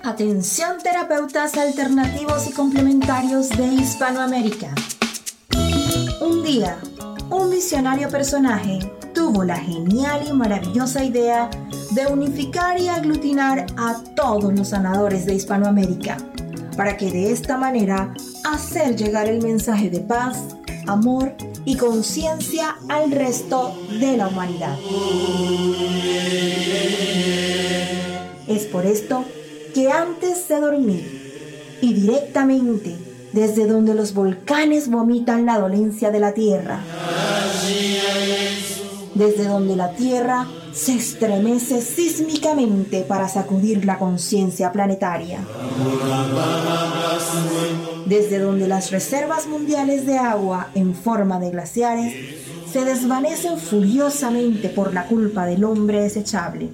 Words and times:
Atención 0.02 0.78
terapeutas 0.82 1.56
alternativos 1.56 2.48
y 2.48 2.52
complementarios 2.54 3.50
de 3.50 3.66
Hispanoamérica. 3.66 4.74
Un 6.20 6.42
día, 6.42 6.76
un 7.30 7.52
visionario 7.52 8.08
personaje 8.08 8.80
tuvo 9.14 9.44
la 9.44 9.56
genial 9.56 10.26
y 10.28 10.32
maravillosa 10.32 11.04
idea 11.04 11.48
de 11.92 12.08
unificar 12.08 12.80
y 12.80 12.88
aglutinar 12.88 13.64
a 13.76 14.02
todos 14.16 14.52
los 14.52 14.70
sanadores 14.70 15.24
de 15.24 15.36
Hispanoamérica, 15.36 16.16
para 16.76 16.96
que 16.96 17.12
de 17.12 17.30
esta 17.30 17.56
manera 17.56 18.12
hacer 18.44 18.96
llegar 18.96 19.28
el 19.28 19.40
mensaje 19.40 19.88
de 19.88 20.00
paz, 20.00 20.56
amor 20.88 21.36
y 21.66 21.76
conciencia 21.76 22.78
al 22.88 23.10
resto 23.10 23.76
de 23.90 24.16
la 24.16 24.28
humanidad. 24.28 24.78
Es 28.46 28.64
por 28.66 28.86
esto 28.86 29.24
que 29.74 29.90
antes 29.90 30.48
de 30.48 30.60
dormir 30.60 31.78
y 31.82 31.92
directamente 31.92 32.96
desde 33.32 33.66
donde 33.66 33.94
los 33.94 34.14
volcanes 34.14 34.88
vomitan 34.88 35.44
la 35.44 35.58
dolencia 35.58 36.10
de 36.10 36.20
la 36.20 36.32
tierra, 36.32 36.80
desde 39.14 39.44
donde 39.44 39.76
la 39.76 39.90
tierra 39.90 40.46
se 40.72 40.94
estremece 40.94 41.82
sísmicamente 41.82 43.02
para 43.02 43.28
sacudir 43.28 43.84
la 43.84 43.98
conciencia 43.98 44.70
planetaria, 44.72 45.40
desde 48.06 48.38
donde 48.38 48.68
las 48.68 48.90
reservas 48.90 49.46
mundiales 49.46 50.06
de 50.06 50.16
agua 50.16 50.68
en 50.74 50.94
forma 50.94 51.38
de 51.38 51.50
glaciares 51.50 52.14
se 52.72 52.84
desvanecen 52.84 53.58
furiosamente 53.58 54.68
por 54.68 54.94
la 54.94 55.06
culpa 55.06 55.46
del 55.46 55.64
hombre 55.64 56.00
desechable. 56.00 56.70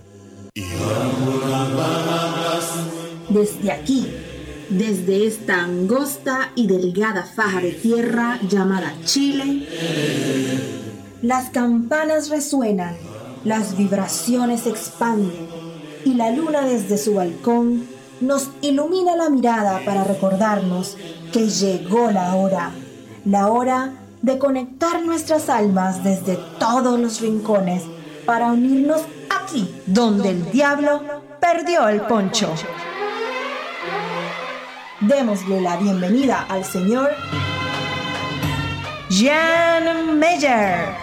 Desde 3.29 3.73
aquí, 3.73 4.09
desde 4.69 5.27
esta 5.27 5.63
angosta 5.63 6.51
y 6.55 6.67
delgada 6.67 7.25
faja 7.25 7.61
de 7.61 7.73
tierra 7.73 8.39
llamada 8.49 8.95
Chile, 9.05 9.67
las 11.23 11.51
campanas 11.51 12.29
resuenan, 12.29 12.97
las 13.45 13.77
vibraciones 13.77 14.67
expanden 14.67 15.49
y 16.05 16.15
la 16.15 16.31
luna 16.31 16.63
desde 16.63 16.99
su 16.99 17.15
balcón 17.15 17.92
nos 18.23 18.51
ilumina 18.63 19.17
la 19.17 19.29
mirada 19.29 19.81
para 19.85 20.05
recordarnos 20.05 20.97
que 21.33 21.49
llegó 21.49 22.11
la 22.11 22.35
hora, 22.35 22.71
la 23.25 23.49
hora 23.49 23.93
de 24.23 24.39
conectar 24.39 25.03
nuestras 25.03 25.49
almas 25.49 26.05
desde 26.05 26.37
todos 26.59 26.99
los 26.99 27.21
rincones 27.21 27.83
para 28.25 28.53
unirnos 28.53 29.03
aquí 29.29 29.69
donde 29.87 30.31
el 30.31 30.51
diablo 30.51 31.03
perdió 31.41 31.89
el 31.89 32.03
poncho. 32.03 32.55
Démosle 35.01 35.61
la 35.61 35.77
bienvenida 35.77 36.47
al 36.49 36.65
señor 36.65 37.11
Jan 39.11 40.19
Meyer. 40.19 41.03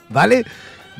¿vale? 0.08 0.44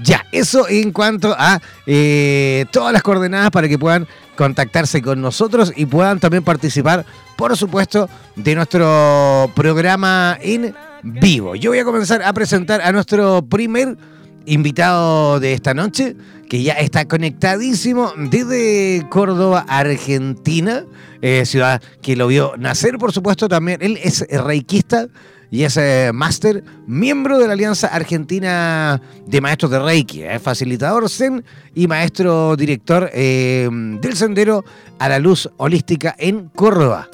Ya, 0.02 0.24
eso 0.30 0.68
en 0.68 0.92
cuanto 0.92 1.34
a 1.36 1.60
eh, 1.86 2.66
todas 2.70 2.92
las 2.92 3.02
coordenadas 3.02 3.50
para 3.50 3.68
que 3.68 3.78
puedan 3.78 4.06
contactarse 4.36 5.02
con 5.02 5.20
nosotros 5.20 5.72
y 5.74 5.86
puedan 5.86 6.20
también 6.20 6.44
participar, 6.44 7.04
por 7.36 7.56
supuesto, 7.56 8.08
de 8.36 8.54
nuestro 8.54 9.50
programa 9.56 10.38
en 10.40 10.74
vivo. 11.02 11.56
Yo 11.56 11.70
voy 11.70 11.80
a 11.80 11.84
comenzar 11.84 12.22
a 12.22 12.32
presentar 12.32 12.80
a 12.80 12.92
nuestro 12.92 13.44
primer 13.44 13.96
invitado 14.46 15.40
de 15.40 15.52
esta 15.52 15.74
noche, 15.74 16.16
que 16.48 16.62
ya 16.62 16.74
está 16.74 17.06
conectadísimo 17.06 18.12
desde 18.16 19.04
Córdoba, 19.10 19.66
Argentina, 19.68 20.84
eh, 21.20 21.44
ciudad 21.44 21.82
que 22.00 22.16
lo 22.16 22.28
vio 22.28 22.54
nacer, 22.56 22.96
por 22.98 23.12
supuesto, 23.12 23.48
también. 23.48 23.82
Él 23.82 23.98
es 24.02 24.24
reikista 24.30 25.08
y 25.50 25.64
es 25.64 25.76
eh, 25.76 26.10
máster, 26.12 26.62
miembro 26.86 27.38
de 27.38 27.46
la 27.46 27.54
Alianza 27.54 27.88
Argentina 27.88 29.00
de 29.26 29.40
Maestros 29.40 29.70
de 29.70 29.78
Reiki, 29.78 30.22
eh, 30.22 30.38
facilitador 30.38 31.08
Zen 31.08 31.44
y 31.74 31.86
maestro 31.86 32.56
director 32.56 33.10
del 33.10 34.16
Sendero 34.16 34.64
a 34.98 35.08
la 35.08 35.18
Luz 35.18 35.48
Holística 35.56 36.14
en 36.18 36.48
Córdoba. 36.48 37.08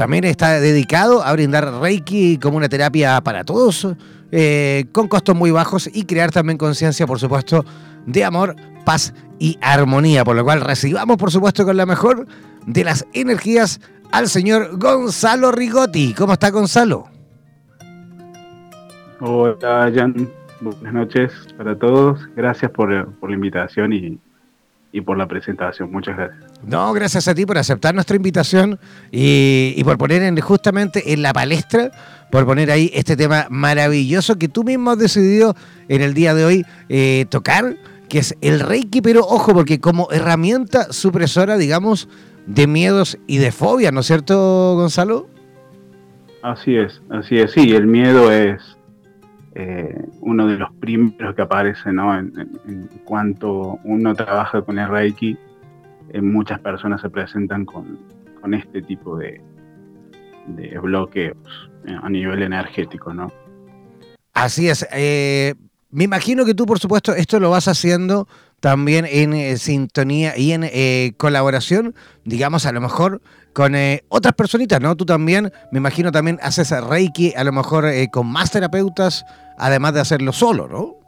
También 0.00 0.24
está 0.24 0.58
dedicado 0.60 1.22
a 1.22 1.30
brindar 1.34 1.74
Reiki 1.74 2.38
como 2.38 2.56
una 2.56 2.70
terapia 2.70 3.20
para 3.20 3.44
todos, 3.44 3.86
eh, 4.32 4.86
con 4.92 5.08
costos 5.08 5.36
muy 5.36 5.50
bajos 5.50 5.90
y 5.92 6.04
crear 6.04 6.30
también 6.30 6.56
conciencia, 6.56 7.06
por 7.06 7.20
supuesto, 7.20 7.66
de 8.06 8.24
amor, 8.24 8.56
paz 8.86 9.12
y 9.38 9.58
armonía. 9.60 10.24
Por 10.24 10.36
lo 10.36 10.44
cual 10.44 10.62
recibamos, 10.62 11.18
por 11.18 11.30
supuesto, 11.30 11.66
con 11.66 11.76
la 11.76 11.84
mejor 11.84 12.26
de 12.66 12.82
las 12.82 13.04
energías 13.12 13.78
al 14.10 14.30
señor 14.30 14.78
Gonzalo 14.78 15.52
Rigotti. 15.52 16.14
¿Cómo 16.14 16.32
está 16.32 16.48
Gonzalo? 16.48 17.19
Hola, 19.22 19.92
Jan. 19.94 20.30
Buenas 20.62 20.94
noches 20.94 21.32
para 21.58 21.78
todos. 21.78 22.20
Gracias 22.34 22.70
por, 22.70 22.90
la 22.90 23.34
invitación 23.34 23.92
y, 23.92 24.18
y 24.92 25.00
por 25.02 25.18
la 25.18 25.26
presentación. 25.26 25.92
Muchas 25.92 26.16
gracias. 26.16 26.50
No, 26.64 26.90
gracias 26.94 27.28
a 27.28 27.34
ti 27.34 27.44
por 27.44 27.58
aceptar 27.58 27.94
nuestra 27.94 28.16
invitación 28.16 28.78
y, 29.10 29.82
por 29.84 29.98
poner 29.98 30.22
en, 30.22 30.40
justamente 30.40 31.12
en 31.12 31.20
la 31.20 31.34
palestra, 31.34 31.90
por 32.30 32.46
poner 32.46 32.70
ahí 32.70 32.90
este 32.94 33.14
tema 33.14 33.46
maravilloso 33.50 34.38
que 34.38 34.48
tú 34.48 34.64
mismo 34.64 34.90
has 34.90 34.98
decidido 34.98 35.54
en 35.88 36.00
el 36.00 36.14
día 36.14 36.32
de 36.32 36.44
hoy 36.46 36.66
eh, 36.88 37.26
tocar, 37.28 37.76
que 38.08 38.20
es 38.20 38.34
el 38.40 38.60
Reiki, 38.60 39.02
pero 39.02 39.20
ojo, 39.20 39.52
porque 39.52 39.80
como 39.80 40.10
herramienta 40.12 40.94
supresora, 40.94 41.58
digamos, 41.58 42.08
de 42.46 42.66
miedos 42.66 43.18
y 43.26 43.36
de 43.36 43.52
fobias, 43.52 43.92
¿no 43.92 44.00
es 44.00 44.06
cierto, 44.06 44.76
Gonzalo? 44.76 45.28
Así 46.42 46.74
es, 46.74 47.02
así 47.10 47.36
es, 47.36 47.50
sí, 47.52 47.74
el 47.74 47.86
miedo 47.86 48.32
es 48.32 48.79
eh, 49.54 50.06
uno 50.20 50.46
de 50.46 50.56
los 50.56 50.72
primeros 50.74 51.34
que 51.34 51.42
aparece, 51.42 51.92
¿no? 51.92 52.16
En, 52.16 52.88
cuanto 53.04 53.78
uno 53.84 54.14
trabaja 54.14 54.62
con 54.62 54.78
el 54.78 54.88
Reiki, 54.88 55.36
eh, 56.12 56.20
muchas 56.20 56.60
personas 56.60 57.00
se 57.00 57.10
presentan 57.10 57.64
con, 57.64 57.98
este 58.54 58.80
tipo 58.82 59.18
de, 59.18 59.40
de 60.46 60.78
bloqueos 60.78 61.70
eh, 61.86 61.94
a 62.00 62.08
nivel 62.08 62.42
energético, 62.42 63.12
¿no? 63.12 63.30
Así 64.32 64.68
es. 64.68 64.86
me 65.90 66.04
imagino 66.04 66.44
que 66.46 66.54
tú, 66.54 66.64
por 66.64 66.78
supuesto, 66.78 67.14
esto 67.14 67.38
lo 67.38 67.50
vas 67.50 67.68
haciendo 67.68 68.26
también 68.60 69.06
en 69.06 69.58
sintonía 69.58 70.36
y 70.36 70.52
en 70.52 71.12
colaboración, 71.14 71.94
digamos, 72.24 72.66
a 72.66 72.72
lo 72.72 72.80
mejor 72.80 73.20
con 73.52 73.74
otras 74.08 74.34
personitas, 74.34 74.80
¿no? 74.80 74.96
Tú 74.96 75.04
también, 75.04 75.50
me 75.72 75.78
imagino, 75.78 76.12
también 76.12 76.38
haces 76.42 76.70
Reiki, 76.84 77.34
a 77.36 77.42
lo 77.42 77.52
mejor 77.52 77.86
con 78.12 78.26
más 78.26 78.50
terapeutas, 78.52 79.24
además 79.58 79.94
de 79.94 80.00
hacerlo 80.00 80.32
solo, 80.32 80.68
¿no? 80.68 81.00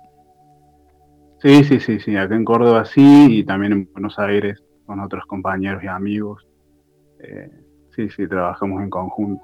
Sí, 1.43 1.64
sí, 1.64 1.81
sí, 1.81 1.99
sí, 1.99 2.16
acá 2.16 2.37
en 2.37 2.44
Córdoba 2.44 2.84
sí, 2.84 3.38
y 3.38 3.44
también 3.44 3.72
en 3.72 3.88
Buenos 3.93 4.16
Aires 4.19 4.62
con 4.87 5.00
otros 5.00 5.25
compañeros 5.26 5.82
y 5.82 5.88
amigos. 5.88 6.46
Eh, 7.19 7.50
sí, 7.96 8.08
sí, 8.10 8.28
trabajamos 8.28 8.81
en 8.81 8.90
conjunto. 8.90 9.43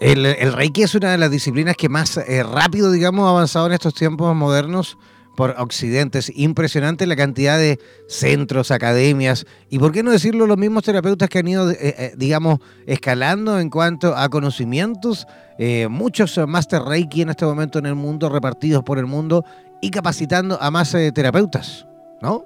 el, 0.00 0.52
Reiki 0.52 0.82
es 0.82 0.94
una 0.94 1.12
de 1.12 1.18
las 1.18 1.30
disciplinas 1.30 1.76
que 1.76 1.88
más 1.88 2.18
eh, 2.18 2.42
rápido, 2.42 2.92
digamos, 2.92 3.26
ha 3.26 3.30
avanzado 3.30 3.68
en 3.68 3.72
estos 3.72 3.94
tiempos 3.94 4.34
modernos 4.36 4.98
por 5.38 5.54
Occidente. 5.56 6.18
Es 6.18 6.36
impresionante 6.36 7.06
la 7.06 7.14
cantidad 7.14 7.56
de 7.56 7.78
centros, 8.08 8.72
academias 8.72 9.46
y, 9.70 9.78
por 9.78 9.92
qué 9.92 10.02
no 10.02 10.10
decirlo, 10.10 10.48
los 10.48 10.58
mismos 10.58 10.82
terapeutas 10.82 11.28
que 11.28 11.38
han 11.38 11.46
ido, 11.46 11.70
eh, 11.70 12.12
digamos, 12.16 12.58
escalando 12.86 13.60
en 13.60 13.70
cuanto 13.70 14.16
a 14.16 14.28
conocimientos 14.30 15.28
eh, 15.56 15.86
muchos 15.88 16.40
Master 16.48 16.82
Reiki 16.82 17.22
en 17.22 17.30
este 17.30 17.44
momento 17.44 17.78
en 17.78 17.86
el 17.86 17.94
mundo, 17.94 18.28
repartidos 18.28 18.82
por 18.82 18.98
el 18.98 19.06
mundo 19.06 19.44
y 19.80 19.92
capacitando 19.92 20.60
a 20.60 20.72
más 20.72 20.92
eh, 20.94 21.12
terapeutas, 21.12 21.86
¿no? 22.20 22.42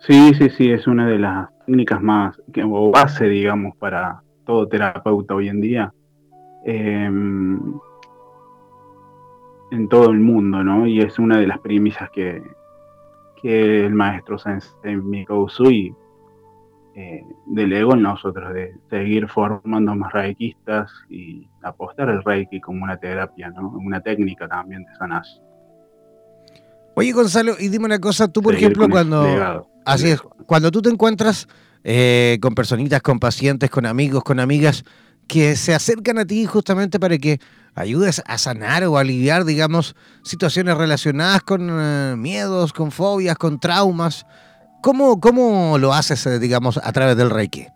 Sí, 0.00 0.34
sí, 0.34 0.50
sí, 0.58 0.70
es 0.70 0.86
una 0.86 1.08
de 1.08 1.18
las 1.18 1.48
técnicas 1.64 2.02
más, 2.02 2.36
o 2.62 2.90
base, 2.90 3.24
digamos, 3.30 3.74
para 3.76 4.22
todo 4.44 4.68
terapeuta 4.68 5.34
hoy 5.34 5.48
en 5.48 5.62
día. 5.62 5.94
En 9.74 9.88
todo 9.88 10.10
el 10.10 10.20
mundo, 10.20 10.62
¿no? 10.62 10.86
Y 10.86 11.00
es 11.00 11.18
una 11.18 11.38
de 11.38 11.48
las 11.48 11.58
premisas 11.58 12.08
que, 12.10 12.42
que 13.42 13.84
el 13.84 13.92
maestro 13.92 14.38
Sensei 14.38 14.96
Miko 14.96 15.40
Usui 15.40 15.92
eh, 16.94 17.24
delegó 17.46 17.94
en 17.94 18.02
nosotros 18.02 18.54
de 18.54 18.76
seguir 18.88 19.26
formando 19.28 19.96
más 19.96 20.12
reikistas 20.12 20.92
y 21.10 21.48
apostar 21.64 22.08
al 22.08 22.22
reiki 22.22 22.60
como 22.60 22.84
una 22.84 22.96
terapia, 22.98 23.50
¿no? 23.50 23.70
una 23.70 24.00
técnica 24.00 24.46
también 24.46 24.84
de 24.84 24.94
sanación. 24.94 25.42
Oye 26.94 27.10
Gonzalo, 27.10 27.54
y 27.58 27.68
dime 27.68 27.86
una 27.86 27.98
cosa, 27.98 28.28
tú 28.28 28.42
por 28.42 28.54
ejemplo 28.54 28.88
cuando 28.88 29.66
así 29.84 30.10
es, 30.10 30.22
cuando 30.46 30.70
tú 30.70 30.82
te 30.82 30.90
encuentras 30.90 31.48
eh, 31.82 32.38
con 32.40 32.54
personitas, 32.54 33.02
con 33.02 33.18
pacientes, 33.18 33.70
con 33.70 33.86
amigos, 33.86 34.22
con 34.22 34.38
amigas 34.38 34.84
que 35.26 35.56
se 35.56 35.74
acercan 35.74 36.18
a 36.18 36.24
ti 36.24 36.46
justamente 36.46 37.00
para 37.00 37.18
que 37.18 37.40
ayudes 37.74 38.22
a 38.26 38.38
sanar 38.38 38.84
o 38.84 38.98
aliviar, 38.98 39.44
digamos, 39.44 39.96
situaciones 40.22 40.76
relacionadas 40.76 41.42
con 41.42 41.68
eh, 41.70 42.14
miedos, 42.16 42.72
con 42.72 42.90
fobias, 42.90 43.36
con 43.36 43.58
traumas, 43.58 44.26
¿Cómo, 44.84 45.18
cómo 45.18 45.78
lo 45.78 45.94
haces, 45.94 46.26
eh, 46.26 46.38
digamos, 46.38 46.76
a 46.76 46.92
través 46.92 47.16
del 47.16 47.30
Reiki? 47.30 47.68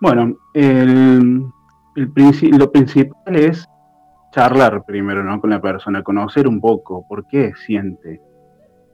Bueno, 0.00 0.36
lo 0.54 2.70
principal 2.70 3.34
es 3.34 3.68
charlar 4.30 4.84
primero 4.84 5.24
¿no? 5.24 5.40
con 5.40 5.50
la 5.50 5.60
persona, 5.60 6.04
conocer 6.04 6.46
un 6.46 6.60
poco 6.60 7.04
por 7.08 7.26
qué 7.26 7.54
siente 7.66 8.20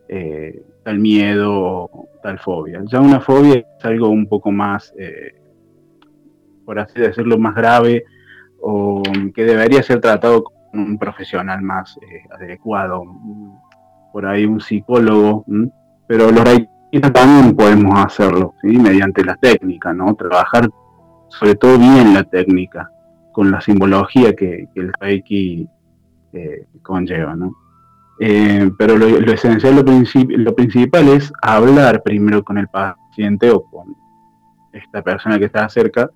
eh, 0.08 0.64
tal 0.84 1.00
miedo 1.00 1.90
tal 2.22 2.38
fobia. 2.38 2.82
Ya 2.86 3.02
una 3.02 3.20
fobia 3.20 3.56
es 3.56 3.84
algo 3.84 4.08
un 4.08 4.26
poco 4.26 4.50
más, 4.50 4.94
por 6.64 6.78
así 6.78 7.00
decirlo, 7.00 7.38
más 7.38 7.54
grave 7.54 8.04
o 8.60 9.02
que 9.34 9.44
debería 9.44 9.82
ser 9.82 10.00
tratado 10.00 10.44
con 10.44 10.54
un 10.72 10.98
profesional 10.98 11.62
más 11.62 11.98
adecuado, 12.30 13.04
por 14.12 14.26
ahí 14.26 14.44
un 14.44 14.60
psicólogo, 14.60 15.44
pero 16.06 16.30
los 16.30 16.44
reikistas 16.44 17.12
también 17.12 17.56
podemos 17.56 17.98
hacerlo, 18.04 18.54
mediante 18.62 19.24
la 19.24 19.36
técnica, 19.36 19.92
¿no? 19.92 20.14
Trabajar 20.14 20.68
sobre 21.28 21.54
todo 21.56 21.78
bien 21.78 22.14
la 22.14 22.24
técnica, 22.24 22.90
con 23.32 23.50
la 23.50 23.60
simbología 23.60 24.34
que, 24.34 24.68
el 24.74 24.92
reiki 25.00 25.68
eh, 26.32 26.66
conlleva, 26.82 27.34
¿no? 27.34 27.56
Eh, 28.20 28.70
pero 28.78 28.96
lo, 28.96 29.06
esencial, 29.32 29.74
lo 29.74 30.54
principal 30.54 31.08
es 31.08 31.32
hablar 31.42 32.02
primero 32.02 32.44
con 32.44 32.58
el 32.58 32.68
paciente 32.68 33.50
o 33.50 33.64
con 33.64 33.96
esta 34.72 35.02
persona 35.02 35.38
que 35.38 35.46
está 35.46 35.68
cerca 35.68 36.10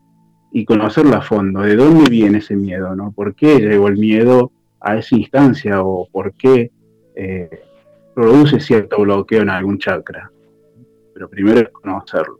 y 0.52 0.64
conocerlo 0.64 1.16
a 1.16 1.22
fondo, 1.22 1.60
de 1.60 1.76
dónde 1.76 2.08
viene 2.08 2.38
ese 2.38 2.56
miedo, 2.56 2.94
¿no? 2.94 3.12
¿Por 3.12 3.34
qué 3.34 3.58
llegó 3.58 3.88
el 3.88 3.96
miedo 3.96 4.52
a 4.80 4.96
esa 4.96 5.16
instancia 5.16 5.82
o 5.82 6.08
por 6.10 6.32
qué 6.34 6.70
eh, 7.14 7.66
produce 8.14 8.60
cierto 8.60 8.98
bloqueo 9.00 9.42
en 9.42 9.50
algún 9.50 9.78
chakra. 9.78 10.30
Pero 11.12 11.28
primero 11.28 11.60
es 11.60 11.68
conocerlo. 11.68 12.38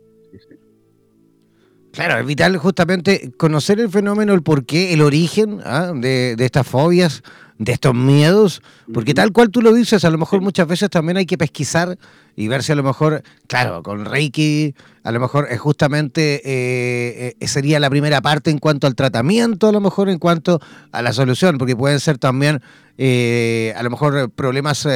Claro, 1.96 2.20
es 2.20 2.26
vital 2.26 2.58
justamente 2.58 3.32
conocer 3.38 3.81
el 3.81 3.88
fenómeno, 3.88 4.34
el 4.34 4.43
porqué, 4.43 4.93
el 4.93 5.00
origen 5.00 5.62
¿ah? 5.64 5.93
de, 5.94 6.37
de, 6.37 6.44
estas 6.44 6.66
fobias, 6.66 7.22
de 7.56 7.72
estos 7.72 7.94
miedos, 7.94 8.60
porque 8.93 9.14
tal 9.14 9.32
cual 9.32 9.48
tú 9.48 9.62
lo 9.62 9.72
dices, 9.72 10.04
a 10.04 10.10
lo 10.10 10.19
mejor 10.19 10.43
muchas 10.43 10.69
veces 10.69 10.90
también 10.90 11.16
hay 11.16 11.25
que 11.25 11.38
pesquisar 11.38 11.96
y 12.37 12.48
ver 12.48 12.62
si 12.62 12.72
a 12.72 12.75
lo 12.75 12.82
mejor, 12.82 13.22
claro, 13.46 13.82
con 13.82 14.04
Reiki, 14.04 14.75
a 15.04 15.10
lo 15.10 15.20
mejor 15.20 15.48
es 15.50 15.58
justamente 15.58 16.43
eh, 16.44 17.34
eh, 17.40 17.48
sería 17.48 17.81
la 17.81 17.88
primera 17.88 18.20
parte 18.20 18.50
en 18.50 18.58
cuanto 18.58 18.87
al 18.87 18.94
tratamiento, 18.94 19.69
a 19.69 19.72
lo 19.72 19.81
mejor 19.81 20.10
en 20.10 20.19
cuanto 20.19 20.60
a 20.92 21.00
la 21.00 21.14
solución, 21.14 21.56
porque 21.56 21.76
pueden 21.76 21.99
ser 21.99 22.19
también 22.19 22.60
eh, 22.99 23.72
a 23.75 23.82
lo 23.82 23.88
mejor 23.88 24.31
problemas 24.32 24.87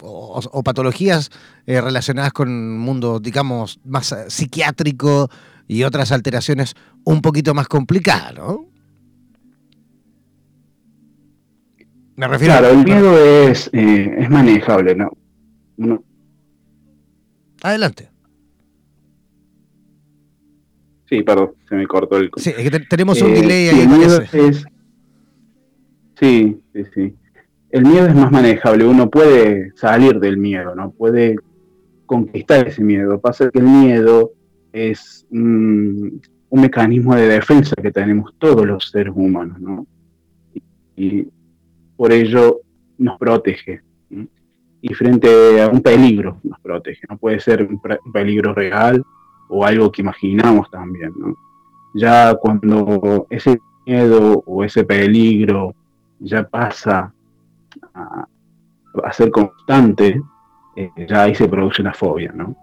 o, 0.00 0.62
patologías 0.64 1.30
relacionadas 1.66 2.32
con 2.32 2.48
un 2.48 2.78
mundo, 2.78 3.20
digamos, 3.20 3.78
más 3.84 4.12
psiquiátrico 4.26 5.30
y 5.66 5.84
otras 5.84 6.12
alteraciones 6.12 6.74
un 7.04 7.22
poquito 7.22 7.54
más 7.54 7.68
complicadas, 7.68 8.34
¿no? 8.34 8.68
Me 12.16 12.28
refiero 12.28 12.54
claro, 12.54 12.68
el 12.68 12.84
miedo 12.84 13.18
es, 13.18 13.70
es 13.72 14.30
manejable, 14.30 14.94
¿no? 14.94 16.04
Adelante. 17.62 18.10
Sí, 21.08 21.22
perdón, 21.22 21.52
se 21.68 21.74
me 21.74 21.86
cortó 21.86 22.16
el... 22.16 22.30
Sí, 22.36 22.52
es 22.56 22.70
que 22.70 22.80
tenemos 22.80 23.20
un 23.22 23.30
eh, 23.30 23.34
delay 23.34 23.68
ahí. 23.68 23.80
El 23.80 23.88
miedo 23.88 24.20
es... 24.20 24.64
Sí, 26.18 26.62
sí, 26.72 26.82
sí. 26.94 27.16
El 27.70 27.84
miedo 27.84 28.06
es 28.06 28.14
más 28.14 28.30
manejable, 28.30 28.84
uno 28.84 29.10
puede 29.10 29.72
salir 29.76 30.20
del 30.20 30.36
miedo, 30.36 30.74
¿no? 30.74 30.90
Puede 30.90 31.36
conquistar 32.06 32.68
ese 32.68 32.82
miedo. 32.82 33.20
Pasa 33.20 33.50
que 33.50 33.58
el 33.58 33.66
miedo 33.66 34.32
es 34.72 35.26
un, 35.30 36.20
mecanismo 36.50 37.14
de 37.14 37.28
defensa 37.28 37.74
que 37.80 37.90
tenemos 37.90 38.34
todos 38.38 38.66
los 38.66 38.90
seres 38.90 39.12
humanos, 39.16 39.58
¿no? 39.60 39.86
Y, 40.96 41.28
por 41.96 42.12
ello 42.12 42.60
nos 42.98 43.18
protege 43.18 43.82
y 44.82 44.92
frente 44.94 45.62
a 45.62 45.68
un 45.68 45.80
peligro 45.80 46.38
nos 46.42 46.58
protege. 46.60 47.02
No 47.08 47.16
puede 47.16 47.38
ser 47.38 47.62
un, 47.62 47.80
peligro 48.12 48.52
real 48.52 49.02
o 49.48 49.64
algo 49.64 49.90
que 49.92 50.02
imaginamos 50.02 50.68
también. 50.70 51.12
¿no? 51.16 51.36
Ya 51.94 52.34
cuando 52.34 53.26
ese 53.30 53.58
miedo 53.86 54.42
o 54.44 54.64
ese 54.64 54.84
peligro 54.84 55.74
ya 56.18 56.42
pasa 56.42 57.14
a, 57.94 58.26
ser 59.12 59.30
constante, 59.30 60.20
eh, 60.76 60.90
ya 61.08 61.22
ahí 61.22 61.34
se 61.34 61.48
produce 61.48 61.80
una 61.80 61.94
fobia, 61.94 62.32
¿no? 62.32 62.56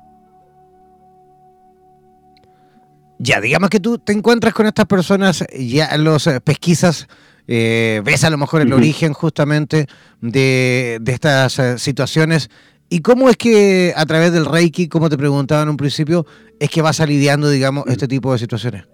Ya, 3.22 3.42
digamos 3.42 3.70
que 3.70 3.82
tú 3.82 3.98
te 3.98 4.14
encuentras 4.14 4.54
con 4.54 4.66
estas 4.66 4.86
personas, 4.86 5.46
ya 5.52 5.96
los 5.98 6.26
eh, 6.26 6.40
pesquisas 6.40 7.10
eh, 7.48 8.02
ves 8.06 8.24
a 8.24 8.30
lo 8.30 8.38
mejor 8.38 8.62
el 8.62 8.72
origen 8.72 9.12
justamente 9.12 9.88
de, 10.22 11.02
estas 11.06 11.60
eh, 11.60 11.78
situaciones. 11.78 12.50
¿Y 12.88 13.02
cómo 13.02 13.30
es 13.30 13.36
que 13.36 13.92
a 13.96 14.06
través 14.06 14.32
del 14.32 14.46
Reiki, 14.46 14.88
como 14.88 15.10
te 15.10 15.18
preguntaba 15.18 15.64
en 15.64 15.70
un 15.70 15.76
principio, 15.76 16.26
es 16.60 16.70
que 16.70 16.82
vas 16.82 17.06
lidiando, 17.06 17.50
digamos, 17.50 17.86
este 17.88 18.08
tipo 18.08 18.32
de 18.32 18.40
situaciones? 18.40 18.88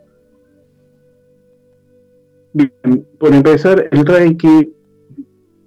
Bien, 2.54 2.72
por 3.20 3.32
empezar, 3.32 3.88
el 3.92 4.06
Reiki, 4.06 4.74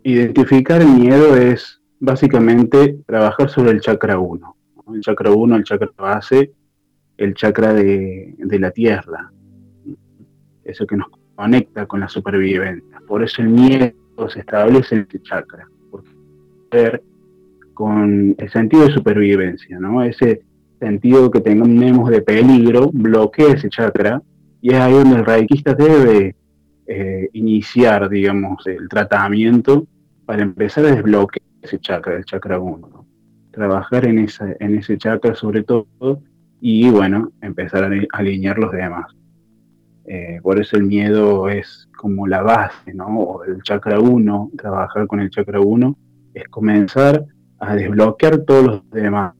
identificar 0.02 0.80
el 0.80 0.88
miedo 0.88 1.36
es 1.36 1.80
básicamente 2.00 2.98
trabajar 3.06 3.50
sobre 3.50 3.70
el 3.70 3.80
chakra 3.80 4.18
1. 4.18 4.56
El 4.94 5.00
chakra 5.00 5.30
1, 5.30 5.56
el 5.56 5.64
chakra 5.64 5.90
base, 5.96 6.50
el 7.18 7.34
chakra 7.34 7.74
de, 7.74 8.34
de 8.38 8.58
la 8.58 8.70
tierra. 8.70 9.30
Eso 10.64 10.86
que 10.86 10.96
nos 10.96 11.08
conecta 11.34 11.86
con 11.86 12.00
la 12.00 12.08
supervivencia. 12.08 13.00
Por 13.06 13.22
eso 13.22 13.42
el 13.42 13.48
miedo 13.48 13.92
se 14.28 14.40
establece 14.40 14.94
en 14.94 15.00
este 15.02 15.20
chakra, 15.22 15.68
porque 15.90 16.10
ver 16.70 17.02
con 17.74 18.34
el 18.36 18.50
sentido 18.50 18.86
de 18.86 18.92
supervivencia, 18.92 19.78
¿no? 19.78 20.02
Ese 20.02 20.42
sentido 20.80 21.30
que 21.30 21.40
tenemos 21.40 22.10
de 22.10 22.22
peligro 22.22 22.90
bloquea 22.92 23.54
ese 23.54 23.68
chakra 23.68 24.22
y 24.60 24.72
es 24.72 24.80
ahí 24.80 24.92
donde 24.92 25.16
el 25.16 25.24
reikista 25.24 25.74
debe 25.74 26.34
eh, 26.86 27.28
iniciar, 27.32 28.08
digamos, 28.08 28.66
el 28.66 28.88
tratamiento 28.88 29.86
para 30.24 30.42
empezar 30.42 30.86
a 30.86 30.94
desbloquear 30.94 31.46
ese 31.62 31.78
chakra, 31.78 32.16
el 32.16 32.24
chakra 32.24 32.58
1. 32.58 33.06
Trabajar 33.52 34.06
en, 34.06 34.20
esa, 34.20 34.54
en 34.58 34.76
ese 34.76 34.98
chakra 34.98 35.34
sobre 35.34 35.62
todo 35.62 35.86
y, 36.60 36.90
bueno, 36.90 37.30
empezar 37.40 37.84
a 37.84 37.90
alinear 38.12 38.58
los 38.58 38.72
demás. 38.72 39.06
Eh, 40.06 40.40
por 40.42 40.58
eso 40.58 40.76
el 40.76 40.84
miedo 40.84 41.48
es 41.48 41.86
como 41.96 42.26
la 42.26 42.42
base, 42.42 42.94
¿no? 42.94 43.06
O 43.06 43.44
el 43.44 43.62
chakra 43.62 44.00
1, 44.00 44.52
trabajar 44.56 45.06
con 45.06 45.20
el 45.20 45.30
chakra 45.30 45.60
1 45.60 45.96
es 46.34 46.44
comenzar 46.48 47.24
a 47.58 47.74
desbloquear 47.74 48.38
todos 48.38 48.64
los 48.64 48.90
demás, 48.90 49.34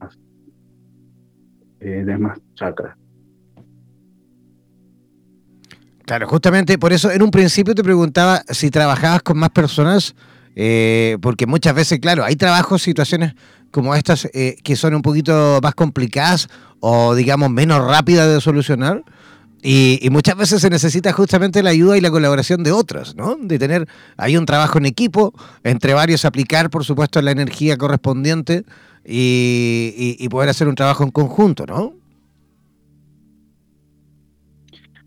eh, 1.79 2.03
demás 2.05 2.39
chakras. 2.53 2.95
Claro, 6.05 6.27
justamente 6.27 6.77
por 6.77 6.91
eso 6.91 7.11
en 7.11 7.21
un 7.21 7.31
principio 7.31 7.75
te 7.75 7.83
preguntaba 7.83 8.41
si 8.49 8.69
trabajabas 8.69 9.21
con 9.21 9.37
más 9.37 9.51
personas, 9.51 10.15
eh, 10.55 11.17
porque 11.21 11.45
muchas 11.45 11.73
veces, 11.75 11.99
claro, 11.99 12.23
hay 12.23 12.35
trabajos, 12.35 12.81
situaciones 12.81 13.33
como 13.71 13.95
estas 13.95 14.27
que 14.31 14.75
son 14.75 14.95
un 14.95 15.01
poquito 15.01 15.59
más 15.61 15.75
complicadas 15.75 16.49
o 16.79 17.15
digamos 17.15 17.49
menos 17.49 17.85
rápidas 17.85 18.27
de 18.33 18.41
solucionar, 18.41 19.03
y, 19.61 20.07
muchas 20.09 20.37
veces 20.37 20.61
se 20.61 20.69
necesita 20.69 21.11
justamente 21.11 21.61
la 21.61 21.71
ayuda 21.71 21.97
y 21.97 22.01
la 22.01 22.11
colaboración 22.11 22.63
de 22.63 22.71
otros, 22.71 23.15
¿no? 23.15 23.35
De 23.35 23.59
tener 23.59 23.87
ahí 24.15 24.37
un 24.37 24.45
trabajo 24.45 24.77
en 24.77 24.85
equipo, 24.85 25.33
entre 25.63 25.93
varios 25.93 26.23
aplicar, 26.23 26.69
por 26.69 26.85
supuesto, 26.85 27.21
la 27.21 27.31
energía 27.31 27.77
correspondiente 27.77 28.63
y, 29.03 30.27
poder 30.29 30.49
hacer 30.49 30.67
un 30.67 30.75
trabajo 30.75 31.03
en 31.03 31.11
conjunto, 31.11 31.65
¿no? 31.65 31.93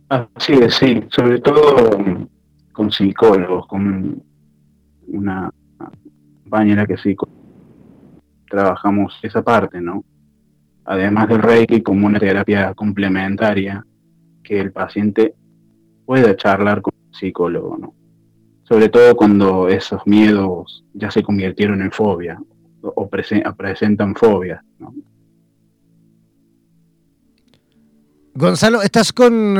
Así 0.09 0.53
es, 0.53 0.75
sí, 0.75 1.03
sobre 1.11 1.41
todo 1.41 1.91
con 2.73 2.93
psicólogos, 2.93 3.67
con 3.67 4.23
una 5.07 5.51
compañera 6.43 6.87
que 6.87 6.99
sí 6.99 7.17
trabajamos 8.53 9.19
esa 9.23 9.43
parte, 9.43 9.81
¿no? 9.81 10.05
Además 10.85 11.29
del 11.29 11.41
Reiki 11.41 11.83
como 11.83 12.07
una 12.07 12.21
terapia 12.21 12.75
complementaria 12.75 13.85
que 14.45 14.61
el 14.61 14.73
paciente 14.73 15.35
pueda 16.05 16.37
charlar 16.37 16.83
con 16.83 16.93
un 16.95 17.15
psicólogo, 17.15 17.79
¿no? 17.79 17.95
Sobre 18.65 18.91
todo 18.91 19.17
cuando 19.17 19.69
esos 19.69 20.03
miedos 20.07 20.85
ya 20.93 21.11
se 21.11 21.23
convirtieron 21.23 21.81
en 21.81 21.91
fobia 21.93 22.39
o, 22.83 23.09
presentan 23.09 24.15
fobias, 24.15 24.63
¿no? 24.79 24.93
Gonzalo, 28.35 28.83
¿estás 28.83 29.13
con, 29.13 29.57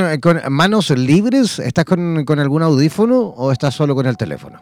manos 0.49 0.89
libres? 0.91 1.57
¿Estás 1.59 1.85
con, 1.85 2.39
algún 2.39 2.61
audífono 2.61 3.19
o 3.21 3.51
estás 3.51 3.73
solo 3.73 3.95
con 3.95 4.05
el 4.05 4.17
teléfono? 4.17 4.59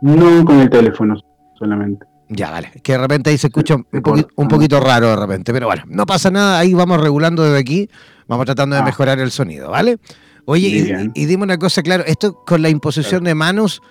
No 0.00 0.44
con 0.44 0.60
el 0.60 0.68
teléfono 0.68 1.16
solamente. 1.58 2.06
Ya, 2.28 2.50
vale. 2.50 2.72
Que 2.82 2.92
de 2.92 2.98
repente 2.98 3.30
ahí 3.30 3.38
se 3.38 3.46
escucha 3.46 3.74
un, 3.74 4.48
poquito, 4.48 4.80
raro 4.80 5.08
de 5.08 5.16
repente. 5.16 5.52
Pero 5.52 5.66
bueno, 5.66 5.84
no 5.86 6.04
pasa 6.04 6.30
nada. 6.30 6.58
Ahí 6.58 6.74
vamos 6.74 7.00
regulando 7.00 7.42
desde 7.42 7.58
aquí. 7.58 7.88
Vamos 8.26 8.44
tratando 8.44 8.76
de 8.76 8.82
ah. 8.82 8.84
mejorar 8.84 9.18
el 9.18 9.30
sonido, 9.30 9.70
¿vale? 9.70 9.98
Oye, 10.44 11.10
y, 11.14 11.26
dime 11.26 11.42
una 11.42 11.58
cosa, 11.58 11.82
claro, 11.82 12.04
esto 12.06 12.42
con 12.46 12.62
la 12.62 12.70
imposición 12.70 13.24
de 13.24 13.34
manos 13.34 13.82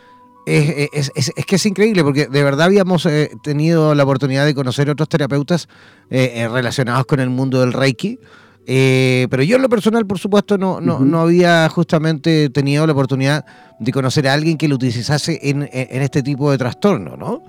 es, 0.47 1.11
que 1.45 1.55
es 1.55 1.65
increíble, 1.67 2.03
porque 2.03 2.25
de 2.25 2.43
verdad 2.43 2.65
habíamos 2.65 3.05
eh, 3.05 3.29
tenido 3.43 3.93
la 3.93 4.03
oportunidad 4.03 4.43
de 4.43 4.55
conocer 4.55 4.89
otros 4.89 5.07
terapeutas 5.07 5.67
eh, 6.09 6.31
eh, 6.33 6.47
relacionados 6.47 7.05
con 7.05 7.19
el 7.19 7.29
mundo 7.29 7.59
del 7.59 7.73
Reiki. 7.73 8.17
pero 8.65 9.43
yo 9.43 9.57
en 9.57 9.61
lo 9.61 9.69
personal, 9.69 10.07
por 10.07 10.17
supuesto, 10.17 10.57
no, 10.57 10.81
no, 10.81 10.99
no, 10.99 11.19
había 11.21 11.69
justamente 11.69 12.49
tenido 12.49 12.87
la 12.87 12.93
oportunidad 12.93 13.45
de 13.79 13.91
conocer 13.91 14.27
a 14.27 14.33
alguien 14.33 14.57
que 14.57 14.67
lo 14.67 14.75
utilizase 14.75 15.39
en, 15.43 15.69
en 15.71 16.01
este 16.01 16.23
tipo 16.23 16.49
de 16.49 16.57
trastorno, 16.57 17.15
¿no? 17.17 17.43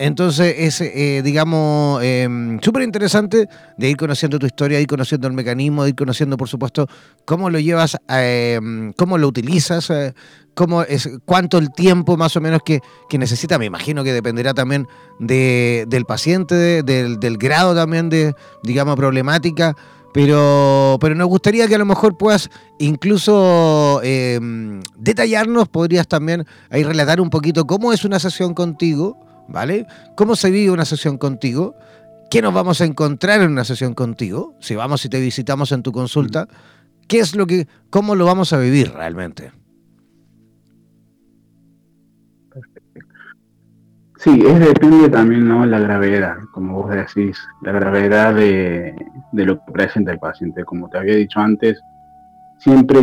Entonces 0.00 0.54
es, 0.56 0.80
eh, 0.80 1.20
digamos, 1.22 2.02
em, 2.02 2.58
súper 2.62 2.84
interesante 2.84 3.46
de 3.76 3.90
ir 3.90 3.98
conociendo 3.98 4.38
tu 4.38 4.46
historia, 4.46 4.78
de 4.78 4.84
ir 4.84 4.88
conociendo 4.88 5.28
el 5.28 5.34
mecanismo, 5.34 5.82
de 5.82 5.90
ir 5.90 5.94
conociendo, 5.94 6.38
por 6.38 6.48
supuesto, 6.48 6.86
cómo 7.26 7.50
lo 7.50 7.58
llevas, 7.58 7.98
em, 8.08 8.94
cómo 8.94 9.18
lo 9.18 9.28
utilizas, 9.28 9.90
eh, 9.90 10.14
cómo 10.54 10.84
es, 10.84 11.06
cuánto 11.26 11.58
el 11.58 11.70
tiempo 11.70 12.16
más 12.16 12.34
o 12.34 12.40
menos 12.40 12.62
que, 12.64 12.80
necesita. 13.18 13.58
Me 13.58 13.66
imagino 13.66 14.02
que 14.02 14.14
dependerá 14.14 14.54
también 14.54 14.88
del 15.18 16.04
paciente, 16.08 16.82
del, 16.82 17.20
del, 17.20 17.36
grado 17.36 17.74
también 17.74 18.08
de, 18.08 18.32
digamos, 18.62 18.96
problemática. 18.96 19.76
Pero, 20.14 20.96
pero 20.98 21.14
nos 21.14 21.28
gustaría 21.28 21.68
que 21.68 21.74
a 21.74 21.78
lo 21.78 21.84
mejor 21.84 22.16
puedas 22.16 22.48
incluso 22.78 24.00
em, 24.02 24.80
detallarnos, 24.96 25.68
podrías 25.68 26.08
también 26.08 26.46
ahí 26.70 26.84
relatar 26.84 27.20
un 27.20 27.28
poquito 27.28 27.66
cómo 27.66 27.92
es 27.92 28.06
una 28.06 28.18
sesión 28.18 28.54
contigo 28.54 29.29
¿vale? 29.50 29.86
¿Cómo 30.16 30.36
se 30.36 30.50
vive 30.50 30.70
una 30.70 30.84
sesión 30.84 31.18
contigo? 31.18 31.74
¿Qué 32.30 32.40
nos 32.42 32.54
vamos 32.54 32.80
a 32.80 32.84
encontrar 32.84 33.40
en 33.42 33.50
una 33.50 33.64
sesión 33.64 33.94
contigo? 33.94 34.54
Si 34.60 34.76
vamos 34.76 35.04
y 35.04 35.08
te 35.08 35.20
visitamos 35.20 35.72
en 35.72 35.82
tu 35.82 35.92
consulta, 35.92 36.46
¿qué 37.08 37.18
es 37.18 37.34
lo 37.34 37.46
que, 37.46 37.66
cómo 37.90 38.14
lo 38.14 38.24
vamos 38.24 38.52
a 38.52 38.58
vivir 38.58 38.92
realmente? 38.92 39.52
Sí, 44.18 44.42
es 44.46 44.60
depende 44.60 45.08
también, 45.08 45.48
¿no? 45.48 45.64
La 45.64 45.80
gravedad, 45.80 46.36
como 46.52 46.82
vos 46.82 46.90
decís, 46.90 47.38
la 47.62 47.72
gravedad 47.72 48.34
de, 48.34 48.94
de 49.32 49.46
lo 49.46 49.56
que 49.64 49.72
presenta 49.72 50.12
el 50.12 50.18
paciente. 50.18 50.64
Como 50.64 50.90
te 50.90 50.98
había 50.98 51.16
dicho 51.16 51.40
antes, 51.40 51.80
siempre 52.58 53.02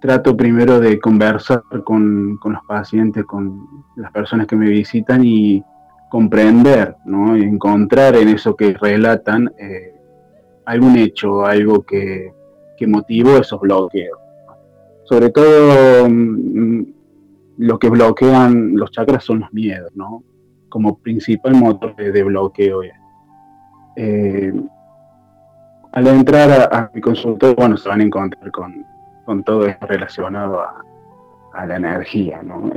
trato 0.00 0.36
primero 0.36 0.80
de 0.80 0.98
conversar 0.98 1.62
con, 1.84 2.36
con, 2.38 2.54
los 2.54 2.62
pacientes, 2.66 3.24
con 3.26 3.60
las 3.96 4.10
personas 4.10 4.46
que 4.46 4.56
me 4.56 4.68
visitan 4.68 5.24
y 5.24 5.62
comprender, 6.10 6.96
¿no? 7.06 7.34
encontrar 7.34 8.16
en 8.16 8.28
eso 8.28 8.54
que 8.54 8.74
relatan 8.74 9.50
eh, 9.58 9.94
algún 10.66 10.96
hecho, 10.96 11.46
algo 11.46 11.82
que, 11.82 12.32
que, 12.76 12.86
motivó 12.86 13.38
esos 13.38 13.60
bloqueos. 13.60 14.18
Sobre 15.04 15.30
todo 15.30 16.08
mm, 16.08 16.82
lo 17.58 17.78
que 17.78 17.88
bloquean 17.88 18.76
los 18.76 18.90
chakras 18.90 19.24
son 19.24 19.40
los 19.40 19.52
miedos, 19.52 19.90
¿no? 19.94 20.22
Como 20.68 20.98
principal 20.98 21.54
motor 21.54 21.96
de, 21.96 22.22
bloqueo. 22.22 22.82
Eh, 23.96 24.52
al 25.92 26.06
entrar 26.06 26.50
a, 26.50 26.76
a, 26.76 26.90
mi 26.92 27.00
consultorio, 27.00 27.56
bueno, 27.56 27.76
se 27.76 27.88
van 27.88 28.00
a 28.00 28.04
encontrar 28.04 28.50
con, 28.50 28.84
con 29.24 29.44
todo 29.44 29.64
esto 29.64 29.86
relacionado 29.86 30.60
a, 30.60 31.66
la 31.66 31.76
energía, 31.76 32.42
¿no? 32.42 32.68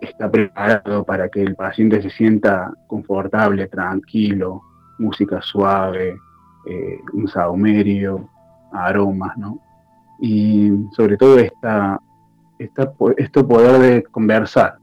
Está 0.00 0.30
preparado 0.30 1.04
para 1.04 1.28
que 1.28 1.42
el 1.42 1.54
paciente 1.54 2.02
se 2.02 2.10
sienta 2.10 2.72
confortable, 2.86 3.68
tranquilo, 3.68 4.62
música 4.98 5.40
suave, 5.42 6.16
eh, 6.66 7.00
un 7.12 7.28
saumerio, 7.28 8.28
aromas, 8.72 9.36
¿no? 9.36 9.60
Y 10.20 10.70
sobre 10.92 11.16
todo 11.16 11.38
esta, 11.38 12.00
esta, 12.58 12.92
esto 13.16 13.46
poder 13.46 13.80
de 13.80 14.02
conversar 14.04 14.78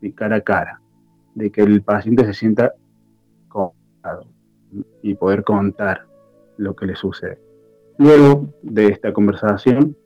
de 0.00 0.12
cara 0.14 0.36
a 0.36 0.40
cara, 0.40 0.80
de 1.34 1.50
que 1.50 1.62
el 1.62 1.82
paciente 1.82 2.24
se 2.24 2.34
sienta 2.34 2.72
cómodo 3.48 3.74
y 5.02 5.14
poder 5.14 5.42
contar 5.44 6.06
lo 6.56 6.74
que 6.74 6.86
le 6.86 6.96
sucede. 6.96 7.40
Luego 7.98 8.46
de 8.62 8.88
esta 8.88 9.12
conversación, 9.12 9.96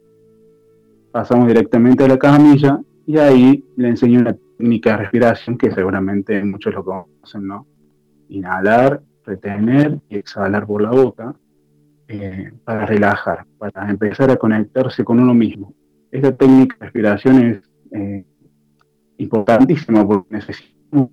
pasamos 1.12 1.49
directamente 1.49 2.04
a 2.04 2.09
la 2.09 2.19
camilla 2.19 2.80
y 3.11 3.19
ahí 3.19 3.64
le 3.76 3.88
enseño 3.88 4.21
una 4.21 4.37
técnica 4.57 4.93
de 4.93 4.97
respiración 4.99 5.59
que 5.59 5.73
seguramente 5.73 6.45
muchos 6.45 6.73
lo 6.73 6.85
conocen, 6.85 7.45
¿no? 7.45 7.67
Inhalar, 8.29 9.02
retener 9.25 9.99
y 10.09 10.17
exhalar 10.17 10.64
por 10.64 10.81
la 10.83 10.90
boca 10.90 11.35
eh, 12.07 12.52
para 12.62 12.87
relajar, 12.87 13.47
para 13.59 13.90
empezar 13.90 14.31
a 14.31 14.37
conectarse 14.37 15.02
con 15.02 15.19
uno 15.19 15.35
mismo, 15.35 15.75
esta 16.12 16.37
técnica 16.37 16.76
de 16.79 16.85
respiración 16.85 17.43
es 17.43 17.71
eh, 17.90 18.25
importantísima 19.19 20.07
porque 20.07 20.33
necesitamos 20.33 21.11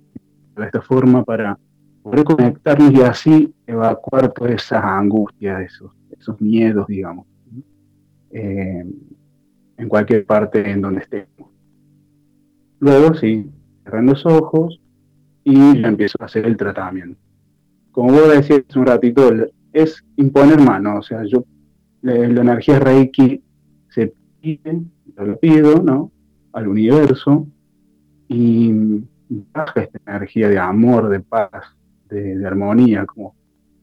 de 0.54 0.64
esta 0.64 0.80
forma 0.80 1.24
para 1.24 1.58
poder 2.04 2.22
conectarnos 2.22 2.92
y 2.92 3.02
así 3.02 3.54
evacuar 3.66 4.32
todas 4.32 4.52
esas 4.52 4.84
angustias, 4.84 5.62
esos, 5.62 5.90
esos 6.10 6.40
miedos, 6.40 6.86
digamos, 6.86 7.26
eh, 8.30 8.84
en 9.76 9.88
cualquier 9.88 10.24
parte 10.24 10.70
en 10.70 10.80
donde 10.80 11.00
estemos. 11.00 11.47
Luego, 12.80 13.14
sí, 13.14 13.50
cerran 13.84 14.06
los 14.06 14.24
ojos 14.26 14.80
y 15.44 15.80
ya 15.80 15.88
empiezo 15.88 16.16
a 16.20 16.26
hacer 16.26 16.46
el 16.46 16.56
tratamiento. 16.56 17.18
Como 17.90 18.12
vos 18.12 18.28
decías 18.28 18.62
hace 18.68 18.78
un 18.78 18.86
ratito, 18.86 19.30
es 19.72 20.04
imponer 20.16 20.60
mano, 20.60 20.98
o 20.98 21.02
sea, 21.02 21.24
yo, 21.24 21.44
la, 22.02 22.14
energía 22.14 22.78
Reiki 22.78 23.42
se 23.88 24.12
pide, 24.40 24.82
yo 25.16 25.24
lo 25.24 25.38
pido, 25.38 25.82
¿no? 25.82 26.12
Al 26.52 26.68
universo 26.68 27.46
y 28.28 28.72
baja 29.52 29.82
esta 29.82 29.98
energía 30.06 30.48
de 30.48 30.58
amor, 30.58 31.08
de 31.08 31.20
paz, 31.20 31.76
de, 32.08 32.46
armonía, 32.46 33.06
como 33.06 33.34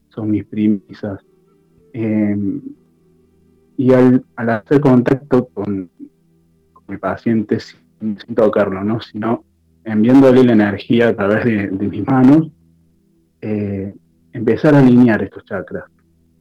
son 0.08 0.30
mis 0.30 0.44
premisas. 0.44 1.20
Em, 1.92 2.60
y 3.76 3.92
al, 3.92 4.24
hacer 4.36 4.80
contacto 4.80 5.48
con, 5.48 5.90
mi 6.88 6.98
paciente 6.98 7.58
sin, 8.00 8.16
tocarlo, 8.34 8.82
¿no? 8.84 9.00
sino 9.00 9.44
enviándole 9.84 10.44
la 10.44 10.52
energía 10.52 11.08
a 11.08 11.14
través 11.14 11.44
de, 11.44 11.68
mis 11.70 12.06
manos, 12.06 12.50
eh, 13.40 13.94
empezar 14.32 14.74
a 14.74 14.80
alinear 14.80 15.22
estos 15.22 15.44
chakras, 15.44 15.84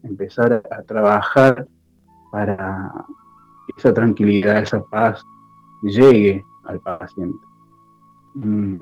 empezar 0.04 0.64
a, 0.72 0.82
trabajar 0.84 1.68
para 2.32 2.92
que 3.68 3.74
esa 3.78 3.94
tranquilidad, 3.94 4.58
esa 4.58 4.84
paz 4.84 5.24
llegue 5.84 6.44
al 6.66 6.80
paciente. 6.80 7.38
Mm. 8.36 8.78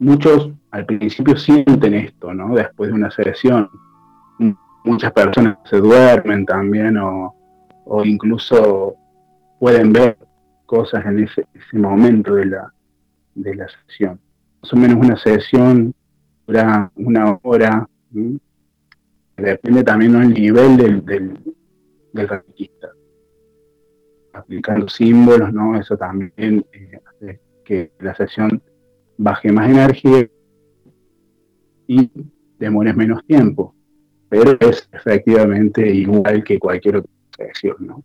Muchos 0.00 0.52
al 0.70 0.86
principio 0.86 1.36
sienten 1.36 1.94
esto, 1.94 2.32
¿no? 2.32 2.54
Después 2.54 2.90
de 2.90 2.94
una 2.94 3.10
sesión. 3.10 3.68
Muchas 4.84 5.12
personas 5.12 5.58
se 5.64 5.78
duermen 5.78 6.46
también 6.46 6.96
o, 6.98 7.34
incluso 8.04 8.94
pueden 9.58 9.92
ver 9.92 10.16
cosas 10.68 11.04
en 11.06 11.24
ese, 11.24 11.46
momento 11.72 12.34
de 12.34 12.44
la, 12.44 12.72
de 13.34 13.54
la 13.54 13.66
sesión. 13.68 14.20
Más 14.62 14.72
o 14.74 14.76
menos 14.76 14.98
una 14.98 15.16
sesión 15.16 15.94
dura 16.46 16.92
una 16.94 17.38
hora. 17.42 17.88
Depende 19.36 19.82
también 19.82 20.12
del 20.12 20.34
nivel 20.34 20.76
del, 20.76 21.04
del, 21.04 21.38
del 22.12 22.28
Aplicando 24.34 24.88
símbolos, 24.88 25.52
¿no? 25.52 25.80
Eso 25.80 25.96
también 25.96 26.64
eh, 26.72 27.00
hace 27.06 27.40
que 27.64 27.92
la 28.00 28.14
sesión 28.14 28.62
baje 29.16 29.50
más 29.50 29.70
energía 29.70 30.28
y 31.86 32.10
demores 32.58 32.94
menos 32.94 33.24
tiempo, 33.24 33.74
pero 34.28 34.56
es 34.60 34.88
efectivamente 34.92 35.88
igual 35.88 36.44
que 36.44 36.58
cualquier 36.58 36.98
otra 36.98 37.10
sesión, 37.36 37.76
¿no? 37.80 38.04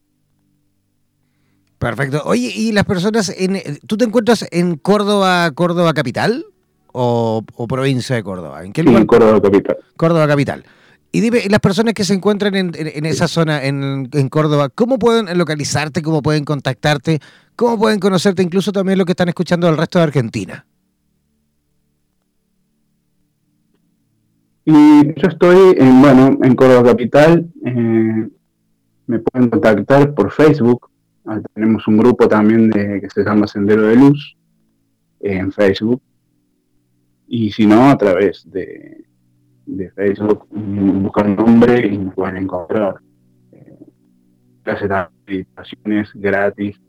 Perfecto. 1.84 2.22
Oye, 2.24 2.50
¿y 2.56 2.72
las 2.72 2.86
personas, 2.86 3.28
en, 3.38 3.60
tú 3.86 3.98
te 3.98 4.06
encuentras 4.06 4.46
en 4.52 4.78
Córdoba, 4.78 5.52
Córdoba 5.52 5.94
capital 5.94 6.46
o, 6.94 7.44
provincia 7.68 8.16
de 8.16 8.24
Córdoba? 8.24 8.64
¿En 8.64 8.72
qué 8.72 8.84
lugar? 8.84 9.02
en 9.02 9.08
Córdoba 9.08 9.42
capital. 9.42 9.78
Córdoba 9.98 10.28
capital. 10.28 10.64
Y 11.12 11.20
dime, 11.20 11.42
las 11.50 11.60
personas 11.60 11.94
que 11.94 12.06
se 12.06 12.14
encuentran 12.14 12.56
en, 12.56 13.06
esa 13.06 13.28
zona, 13.28 13.66
en, 13.66 14.10
en, 14.14 14.30
Córdoba, 14.30 14.70
¿cómo 14.70 14.98
pueden 14.98 15.38
localizarte? 15.38 16.02
¿Cómo 16.02 16.22
pueden 16.22 16.46
contactarte? 16.46 17.20
¿Cómo 17.58 17.78
pueden 17.78 18.00
conocerte? 18.00 18.42
Incluso 18.42 18.72
también 18.72 18.98
lo 18.98 19.06
que 19.06 19.12
están 19.12 19.28
escuchando 19.28 19.68
del 19.68 19.78
resto 19.78 20.00
de 20.00 20.04
Argentina. 20.04 20.66
Y 24.64 24.74
yo 25.20 25.28
estoy 25.28 25.76
en, 25.78 26.02
bueno, 26.02 26.38
en 26.42 26.56
Córdoba 26.56 26.92
Capital. 26.92 27.46
Eh, 27.66 28.30
me 29.08 29.20
pueden 29.20 29.50
contactar 29.50 30.16
por 30.16 30.32
Facebook. 30.32 30.93
Ah, 31.26 31.40
tenemos 31.54 31.88
un 31.88 31.98
grupo 31.98 32.28
también 32.28 32.70
de, 32.70 33.00
que 33.02 33.10
se 33.10 33.24
llama 33.24 33.48
Sendero 33.48 33.84
de 33.84 33.96
Luz 33.96 34.36
eh, 35.22 35.38
en 35.38 35.52
Facebook. 35.52 36.02
Y 37.28 37.52
si 37.52 37.66
no, 37.66 37.90
a 37.90 37.98
través 37.98 38.50
de, 38.52 39.06
de 39.66 39.92
Facebook, 39.92 40.48
buscan 40.50 41.36
nombre 41.36 41.88
y 41.88 41.98
me 41.98 42.12
pueden 42.12 42.38
encontrar. 42.38 42.96
Eh, 43.52 43.78
clases 44.64 44.90
de 44.90 45.06
meditaciones 45.26 46.12
gratis 46.14 46.80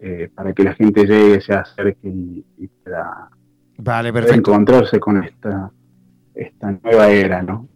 eh, 0.00 0.30
para 0.34 0.52
que 0.52 0.64
la 0.64 0.74
gente 0.74 1.06
llegue, 1.06 1.40
se 1.40 1.54
acerque 1.54 2.08
y, 2.08 2.68
pueda, 2.82 3.30
vale, 3.78 4.12
encontrarse 4.34 4.98
con 4.98 5.22
esta 5.22 5.70
esta 6.36 6.70
nueva 6.70 7.08
era, 7.08 7.42
¿no? 7.42 7.68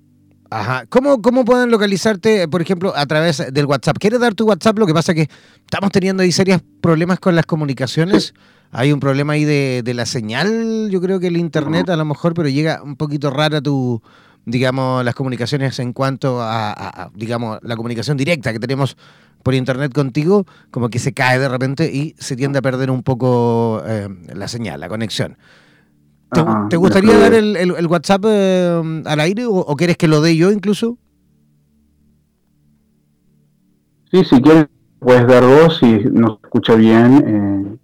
Ajá. 0.50 0.84
¿Cómo, 0.88 1.22
¿Cómo 1.22 1.44
pueden 1.44 1.70
localizarte, 1.70 2.48
por 2.48 2.60
ejemplo, 2.60 2.92
a 2.96 3.06
través 3.06 3.42
del 3.52 3.66
WhatsApp? 3.66 3.98
¿Quieres 3.98 4.18
dar 4.18 4.34
tu 4.34 4.46
WhatsApp? 4.46 4.78
Lo 4.78 4.86
que 4.86 4.92
pasa 4.92 5.12
es 5.12 5.16
que 5.16 5.34
estamos 5.60 5.92
teniendo 5.92 6.24
ahí 6.24 6.32
serios 6.32 6.60
problemas 6.80 7.20
con 7.20 7.36
las 7.36 7.46
comunicaciones. 7.46 8.34
Hay 8.72 8.92
un 8.92 8.98
problema 8.98 9.34
ahí 9.34 9.44
de, 9.44 9.94
la 9.94 10.06
señal, 10.06 10.88
yo 10.90 11.00
creo 11.00 11.20
que 11.20 11.28
el 11.28 11.36
internet 11.36 11.88
a 11.88 11.96
lo 11.96 12.04
mejor, 12.04 12.34
pero 12.34 12.48
llega 12.48 12.82
un 12.82 12.96
poquito 12.96 13.30
rara 13.30 13.60
tu, 13.60 14.02
digamos, 14.44 15.04
las 15.04 15.14
comunicaciones 15.14 15.78
en 15.78 15.92
cuanto 15.92 16.38
a, 16.40 17.10
digamos, 17.14 17.58
la 17.62 17.76
comunicación 17.76 18.16
directa 18.16 18.52
que 18.52 18.60
tenemos 18.60 18.96
por 19.42 19.54
internet 19.54 19.92
contigo, 19.92 20.46
como 20.70 20.90
que 20.90 20.98
se 20.98 21.12
cae 21.12 21.38
de 21.38 21.48
repente 21.48 21.90
y 21.92 22.14
se 22.18 22.36
tiende 22.36 22.58
a 22.58 22.62
perder 22.62 22.90
un 22.90 23.02
poco 23.02 23.82
eh, 23.86 24.08
la 24.34 24.48
señal, 24.48 24.80
la 24.80 24.88
conexión. 24.88 25.36
¿Te, 26.32 26.76
gustaría 26.76 27.18
dar 27.18 27.34
el, 27.34 27.86
WhatsApp 27.86 28.24
eh, 28.28 29.02
al 29.04 29.20
aire 29.20 29.46
o, 29.46 29.74
quieres 29.76 29.96
que 29.96 30.06
lo 30.06 30.20
dé 30.20 30.36
yo 30.36 30.52
incluso? 30.52 30.96
Sí, 34.12 34.24
si 34.24 34.40
quieres 34.40 34.66
puedes 35.00 35.26
dar 35.26 35.44
vos 35.44 35.78
si 35.78 35.86
no 36.12 36.38
se 36.40 36.46
escucha 36.46 36.74
bien. 36.74 37.24
Eh, 37.26 37.78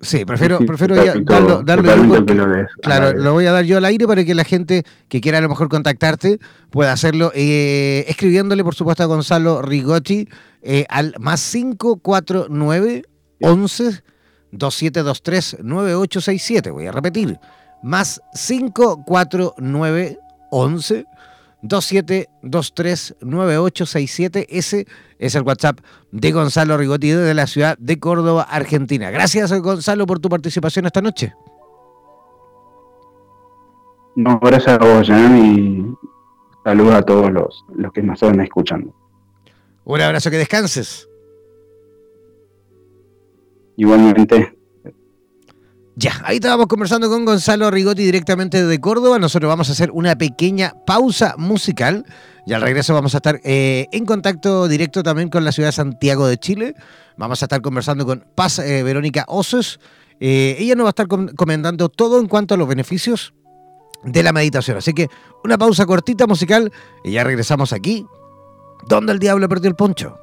sí, 0.00 0.24
prefiero, 0.24 0.58
prefiero 0.58 0.96
darlo, 1.22 1.62
yo. 1.62 2.66
claro, 2.82 3.12
lo 3.12 3.32
voy 3.34 3.46
a 3.46 3.52
dar 3.52 3.64
yo 3.64 3.76
al 3.78 3.84
aire 3.84 4.06
para 4.06 4.24
que 4.24 4.34
la 4.34 4.44
gente 4.44 4.82
que 5.08 5.20
quiera 5.20 5.38
a 5.38 5.40
lo 5.40 5.48
mejor 5.48 5.68
contactarte 5.68 6.40
pueda 6.70 6.92
hacerlo 6.92 7.30
eh, 7.34 8.04
escribiéndole, 8.08 8.64
por 8.64 8.74
supuesto, 8.74 9.04
a 9.04 9.06
Gonzalo 9.06 9.62
Rigotti 9.62 10.28
al 10.88 11.14
más 11.20 11.48
549 11.52 13.02
11 13.40 14.02
2723 14.50 15.58
9867. 15.62 16.70
Voy 16.70 16.86
a 16.86 16.92
repetir 16.92 17.38
más 17.82 18.20
549 18.34 20.18
11 20.50 21.06
2723 21.62 23.16
9867. 23.20 24.46
Ese 24.50 24.86
es 25.18 25.34
el 25.34 25.42
WhatsApp 25.42 25.80
de 26.12 26.32
Gonzalo 26.32 26.76
Rigotti 26.76 27.10
de 27.10 27.34
la 27.34 27.46
ciudad 27.46 27.76
de 27.78 27.98
Córdoba, 27.98 28.42
Argentina. 28.42 29.10
Gracias, 29.10 29.52
Gonzalo, 29.60 30.06
por 30.06 30.20
tu 30.20 30.28
participación 30.28 30.86
esta 30.86 31.02
noche. 31.02 31.34
No, 34.14 34.38
gracias 34.40 34.74
a 34.74 34.78
vos, 34.78 35.06
Jan, 35.06 35.38
y 35.38 35.94
saludos 36.64 36.94
a 36.94 37.02
todos 37.02 37.30
los, 37.30 37.64
los 37.76 37.92
que 37.92 38.02
nos 38.02 38.20
están 38.20 38.40
escuchando. 38.40 38.92
Un 39.84 40.00
abrazo, 40.00 40.30
que 40.30 40.38
descanses. 40.38 41.08
Igualmente. 43.76 44.57
Ya, 46.00 46.12
ahí 46.22 46.36
estábamos 46.36 46.68
conversando 46.68 47.10
con 47.10 47.24
Gonzalo 47.24 47.72
Rigotti 47.72 48.04
directamente 48.04 48.64
de 48.64 48.80
Córdoba. 48.80 49.18
Nosotros 49.18 49.48
vamos 49.48 49.68
a 49.68 49.72
hacer 49.72 49.90
una 49.90 50.14
pequeña 50.16 50.72
pausa 50.86 51.34
musical 51.38 52.06
y 52.46 52.52
al 52.52 52.62
regreso 52.62 52.94
vamos 52.94 53.14
a 53.14 53.16
estar 53.16 53.40
eh, 53.42 53.88
en 53.90 54.06
contacto 54.06 54.68
directo 54.68 55.02
también 55.02 55.28
con 55.28 55.44
la 55.44 55.50
ciudad 55.50 55.70
de 55.70 55.72
Santiago 55.72 56.28
de 56.28 56.38
Chile. 56.38 56.76
Vamos 57.16 57.42
a 57.42 57.46
estar 57.46 57.60
conversando 57.62 58.06
con 58.06 58.24
Paz 58.36 58.60
eh, 58.60 58.84
Verónica 58.84 59.24
Osos. 59.26 59.80
Eh, 60.20 60.54
ella 60.60 60.76
nos 60.76 60.84
va 60.84 60.90
a 60.90 60.94
estar 60.94 61.08
comentando 61.08 61.88
todo 61.88 62.20
en 62.20 62.28
cuanto 62.28 62.54
a 62.54 62.56
los 62.56 62.68
beneficios 62.68 63.34
de 64.04 64.22
la 64.22 64.32
meditación. 64.32 64.76
Así 64.76 64.92
que 64.92 65.08
una 65.42 65.58
pausa 65.58 65.84
cortita 65.84 66.28
musical 66.28 66.70
y 67.02 67.10
ya 67.10 67.24
regresamos 67.24 67.72
aquí, 67.72 68.06
donde 68.86 69.10
el 69.10 69.18
diablo 69.18 69.48
perdió 69.48 69.68
el 69.68 69.74
poncho. 69.74 70.16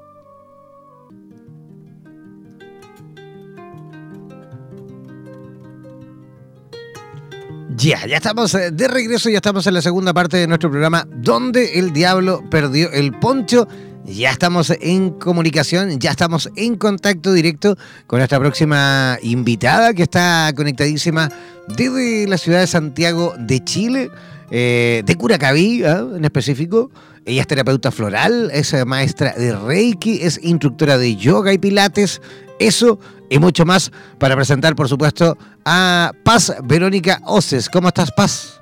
Ya, 7.85 8.03
ya 8.07 8.17
estamos 8.17 8.51
eh, 8.55 8.71
de 8.71 8.87
regreso, 8.87 9.29
ya 9.29 9.35
estamos 9.35 9.67
en 9.67 9.75
la 9.75 9.81
segunda 9.83 10.11
parte 10.11 10.37
de 10.37 10.47
nuestro 10.47 10.71
programa 10.71 11.07
Donde 11.17 11.77
el 11.77 11.93
Diablo 11.93 12.43
Perdió 12.49 12.91
el 12.91 13.11
Poncho. 13.11 13.67
Ya 14.03 14.31
estamos 14.31 14.73
en 14.81 15.11
comunicación, 15.11 15.99
ya 15.99 16.09
estamos 16.09 16.49
en 16.55 16.77
contacto 16.77 17.31
directo 17.31 17.77
con 18.07 18.17
nuestra 18.17 18.39
próxima 18.39 19.19
invitada 19.21 19.93
que 19.93 20.01
está 20.01 20.51
conectadísima 20.55 21.29
desde 21.77 22.25
la 22.27 22.39
ciudad 22.39 22.61
de 22.61 22.65
Santiago 22.65 23.35
de 23.37 23.63
Chile. 23.63 24.09
Eh, 24.51 25.03
de 25.05 25.15
Curacaví, 25.15 25.83
¿ah? 25.83 26.05
en 26.15 26.25
específico. 26.25 26.91
Ella 27.25 27.41
es 27.41 27.47
terapeuta 27.47 27.91
floral, 27.91 28.51
es 28.53 28.73
maestra 28.85 29.33
de 29.33 29.55
Reiki, 29.55 30.19
es 30.21 30.39
instructora 30.43 30.97
de 30.97 31.15
yoga 31.15 31.53
y 31.53 31.57
pilates. 31.57 32.21
Eso 32.59 32.99
y 33.29 33.39
mucho 33.39 33.65
más 33.65 33.91
para 34.19 34.35
presentar, 34.35 34.75
por 34.75 34.87
supuesto, 34.87 35.37
a 35.65 36.11
Paz 36.23 36.55
Verónica 36.63 37.21
Oces. 37.25 37.69
¿Cómo 37.69 37.87
estás, 37.87 38.11
Paz? 38.11 38.61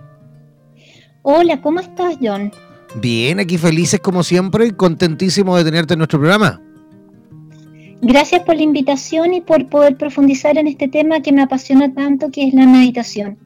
Hola, 1.22 1.62
¿cómo 1.62 1.80
estás, 1.80 2.18
John? 2.22 2.52
Bien, 2.96 3.40
aquí 3.40 3.58
felices 3.58 4.00
como 4.00 4.24
siempre 4.24 4.68
y 4.68 4.72
contentísimo 4.72 5.58
de 5.58 5.64
tenerte 5.64 5.94
en 5.94 6.00
nuestro 6.00 6.20
programa. 6.20 6.62
Gracias 8.02 8.42
por 8.44 8.56
la 8.58 8.64
invitación 8.64 9.34
y 9.34 9.42
por 9.42 9.68
poder 9.70 9.96
profundizar 9.98 10.58
en 10.58 10.68
este 10.68 10.90
tema 10.90 11.22
que 11.22 11.32
me 11.32 11.42
apasiona 11.42 11.94
tanto, 11.94 12.30
que 12.30 12.48
es 12.48 12.54
la 12.54 12.68
meditación. 12.68 13.38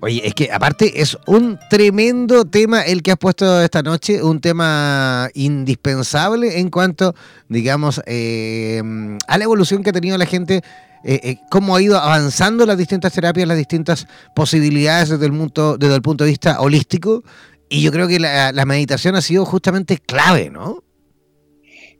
Oye, 0.00 0.26
es 0.26 0.34
que 0.34 0.50
aparte 0.52 1.00
es 1.00 1.18
un 1.26 1.58
tremendo 1.68 2.44
tema 2.44 2.82
el 2.82 3.02
que 3.02 3.10
has 3.10 3.18
puesto 3.18 3.60
esta 3.60 3.82
noche, 3.82 4.22
un 4.22 4.40
tema 4.40 5.28
indispensable 5.34 6.60
en 6.60 6.70
cuanto, 6.70 7.14
digamos, 7.48 8.00
eh, 8.06 8.80
a 9.26 9.38
la 9.38 9.44
evolución 9.44 9.82
que 9.82 9.90
ha 9.90 9.92
tenido 9.92 10.16
la 10.16 10.26
gente, 10.26 10.62
eh, 11.02 11.20
eh, 11.22 11.36
cómo 11.50 11.74
ha 11.74 11.82
ido 11.82 11.98
avanzando 11.98 12.64
las 12.64 12.78
distintas 12.78 13.12
terapias, 13.12 13.48
las 13.48 13.58
distintas 13.58 14.06
posibilidades 14.36 15.08
desde 15.08 15.26
el, 15.26 15.32
punto, 15.32 15.76
desde 15.76 15.96
el 15.96 16.02
punto 16.02 16.24
de 16.24 16.30
vista 16.30 16.60
holístico. 16.60 17.24
Y 17.68 17.82
yo 17.82 17.90
creo 17.90 18.06
que 18.06 18.20
la 18.20 18.64
meditación 18.64 19.16
ha 19.16 19.20
sido 19.20 19.44
justamente 19.44 19.98
clave, 19.98 20.48
¿no? 20.48 20.82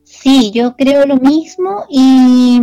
Sí, 0.05 0.51
yo 0.53 0.75
creo 0.75 1.05
lo 1.05 1.17
mismo 1.17 1.85
y 1.91 2.61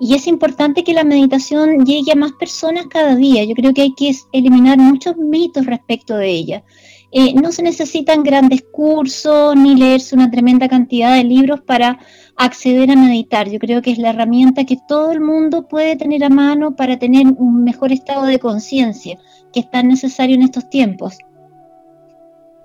y 0.00 0.14
es 0.14 0.26
importante 0.26 0.82
que 0.82 0.94
la 0.94 1.04
meditación 1.04 1.84
llegue 1.84 2.12
a 2.12 2.16
más 2.16 2.32
personas 2.32 2.86
cada 2.88 3.14
día. 3.14 3.44
Yo 3.44 3.54
creo 3.54 3.74
que 3.74 3.82
hay 3.82 3.94
que 3.94 4.16
eliminar 4.32 4.78
muchos 4.78 5.16
mitos 5.18 5.66
respecto 5.66 6.16
de 6.16 6.30
ella. 6.30 6.64
Eh, 7.12 7.34
no 7.34 7.52
se 7.52 7.62
necesitan 7.62 8.22
grandes 8.22 8.62
cursos 8.72 9.54
ni 9.56 9.74
leerse 9.74 10.14
una 10.14 10.30
tremenda 10.30 10.68
cantidad 10.68 11.16
de 11.16 11.24
libros 11.24 11.60
para 11.60 11.98
acceder 12.36 12.90
a 12.90 12.96
meditar. 12.96 13.50
Yo 13.50 13.58
creo 13.58 13.82
que 13.82 13.90
es 13.90 13.98
la 13.98 14.10
herramienta 14.10 14.64
que 14.64 14.78
todo 14.88 15.12
el 15.12 15.20
mundo 15.20 15.68
puede 15.68 15.96
tener 15.96 16.24
a 16.24 16.30
mano 16.30 16.76
para 16.76 16.98
tener 16.98 17.26
un 17.26 17.62
mejor 17.62 17.92
estado 17.92 18.24
de 18.24 18.38
conciencia, 18.38 19.18
que 19.52 19.60
es 19.60 19.70
tan 19.70 19.88
necesario 19.88 20.34
en 20.36 20.42
estos 20.42 20.70
tiempos. 20.70 21.18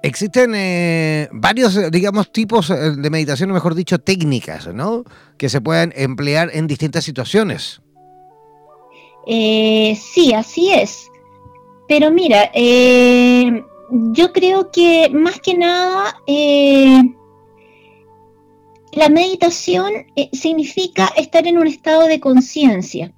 Existen 0.06 0.54
eh, 0.54 1.28
varios, 1.32 1.76
eh, 1.76 1.90
digamos, 1.90 2.32
tipos 2.32 2.70
eh, 2.70 2.92
de 2.96 3.10
meditación, 3.10 3.50
o 3.50 3.56
mejor 3.56 3.74
dicho, 3.74 3.98
técnicas, 3.98 4.72
¿no? 4.72 5.04
Que 5.36 5.50
se 5.50 5.62
pueden 5.62 5.92
emplear 5.96 6.52
en 6.54 6.68
distintas 6.68 7.04
situaciones. 7.04 7.82
sí, 9.26 10.32
así 10.36 10.72
es. 10.72 11.10
Pero 11.88 12.12
mira, 12.12 12.52
yo 12.54 14.32
creo 14.32 14.70
que 14.72 15.10
más 15.12 15.40
que 15.40 15.56
nada 15.56 16.16
la 18.92 19.10
meditación 19.10 19.92
significa 20.34 21.12
estar 21.18 21.48
en 21.48 21.58
un 21.58 21.66
estado 21.66 22.06
de 22.06 22.20
conciencia. 22.20 23.12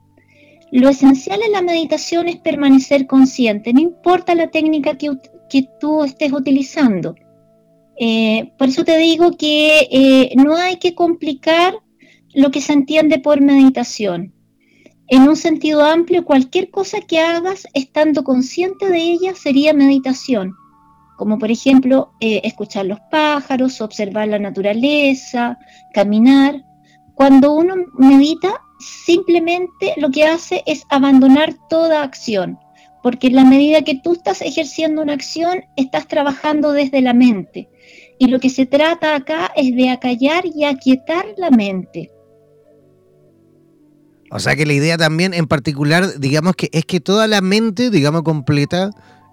Lo 0.71 0.87
esencial 0.87 1.41
en 1.41 1.51
la 1.51 1.61
meditación 1.61 2.29
es 2.29 2.37
permanecer 2.37 3.07
consciente, 3.07 3.73
no 3.73 3.81
importa 3.81 4.35
la 4.35 4.47
técnica 4.51 4.97
que, 4.97 5.11
que 5.49 5.67
tú 5.79 6.03
estés 6.03 6.31
utilizando. 6.31 7.15
Eh, 7.99 8.53
por 8.57 8.67
eso 8.69 8.83
te 8.83 8.97
digo 8.97 9.31
que 9.37 9.87
eh, 9.91 10.33
no 10.35 10.55
hay 10.55 10.77
que 10.77 10.93
complicar 10.93 11.75
lo 12.33 12.51
que 12.51 12.61
se 12.61 12.73
entiende 12.73 13.19
por 13.19 13.41
meditación. 13.41 14.33
En 15.07 15.23
un 15.23 15.35
sentido 15.35 15.83
amplio, 15.83 16.25
cualquier 16.25 16.69
cosa 16.69 16.99
que 17.01 17.19
hagas 17.19 17.67
estando 17.73 18.23
consciente 18.23 18.89
de 18.89 18.99
ella 18.99 19.33
sería 19.33 19.73
meditación, 19.73 20.53
como 21.17 21.39
por 21.39 21.49
ejemplo 21.49 22.11
eh, 22.19 22.41
escuchar 22.43 22.85
los 22.85 22.99
pájaros, 23.09 23.81
observar 23.81 24.27
la 24.27 24.37
naturaleza, 24.37 25.57
caminar. 25.93 26.63
Cuando 27.15 27.53
uno 27.53 27.75
medita, 27.97 28.61
simplemente 28.79 29.93
lo 29.97 30.11
que 30.11 30.25
hace 30.25 30.61
es 30.67 30.83
abandonar 30.89 31.55
toda 31.69 32.03
acción 32.03 32.59
porque 33.03 33.27
en 33.27 33.35
la 33.35 33.45
medida 33.45 33.83
que 33.83 33.95
tú 33.95 34.13
estás 34.13 34.41
ejerciendo 34.41 35.01
una 35.01 35.13
acción, 35.13 35.65
estás 35.75 36.07
trabajando 36.07 36.71
desde 36.71 37.01
la 37.01 37.13
mente. 37.13 37.69
Y 38.19 38.27
lo 38.27 38.39
que 38.39 38.49
se 38.49 38.65
trata 38.65 39.15
acá 39.15 39.51
es 39.55 39.75
de 39.75 39.89
acallar 39.89 40.45
y 40.45 40.65
aquietar 40.65 41.25
la 41.37 41.51
mente. 41.51 42.11
O 44.29 44.39
sea 44.39 44.55
que 44.55 44.65
la 44.65 44.73
idea 44.73 44.97
también 44.97 45.33
en 45.33 45.47
particular, 45.47 46.19
digamos 46.19 46.55
que 46.55 46.69
es 46.73 46.85
que 46.85 46.99
toda 46.99 47.27
la 47.27 47.41
mente, 47.41 47.89
digamos, 47.89 48.23
completa, 48.23 48.89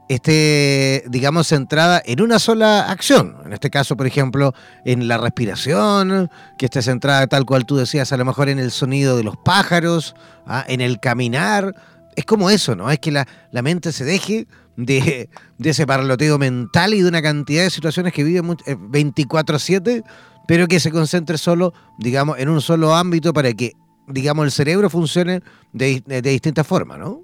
esté, 0.08 1.02
digamos, 1.08 1.48
centrada 1.48 2.00
en 2.04 2.20
una 2.20 2.38
sola 2.38 2.90
acción. 2.90 3.36
En 3.44 3.52
este 3.52 3.70
caso, 3.70 3.96
por 3.96 4.06
ejemplo, 4.06 4.54
en 4.84 5.08
la 5.08 5.18
respiración, 5.18 6.30
que 6.58 6.66
esté 6.66 6.82
centrada 6.82 7.26
tal 7.26 7.44
cual 7.44 7.64
tú 7.64 7.76
decías, 7.76 8.12
a 8.12 8.16
lo 8.16 8.24
mejor 8.24 8.48
en 8.48 8.58
el 8.58 8.70
sonido 8.70 9.16
de 9.16 9.24
los 9.24 9.36
pájaros, 9.36 10.14
¿ah? 10.46 10.64
en 10.68 10.80
el 10.80 11.00
caminar 11.00 11.74
es 12.16 12.24
como 12.24 12.50
eso, 12.50 12.74
¿no? 12.74 12.90
Es 12.90 12.98
que 12.98 13.10
la, 13.10 13.26
mente 13.62 13.92
se 13.92 14.04
deje 14.04 14.46
de, 14.76 15.28
ese 15.58 15.86
parloteo 15.86 16.38
mental 16.38 16.94
y 16.94 17.02
de 17.02 17.08
una 17.08 17.22
cantidad 17.22 17.64
de 17.64 17.70
situaciones 17.70 18.12
que 18.12 18.24
vive 18.24 18.40
24/7, 18.40 19.90
eh, 19.90 20.02
pero 20.46 20.66
que 20.66 20.80
se 20.80 20.90
concentre 20.90 21.38
solo, 21.38 21.72
digamos, 21.98 22.38
en 22.38 22.48
un 22.48 22.60
solo 22.60 22.94
ámbito 22.94 23.32
para 23.32 23.52
que, 23.52 23.72
digamos, 24.08 24.44
el 24.44 24.50
cerebro 24.50 24.90
funcione 24.90 25.40
de, 25.72 26.02
distintas 26.22 26.66
formas, 26.66 26.98
¿no? 26.98 27.22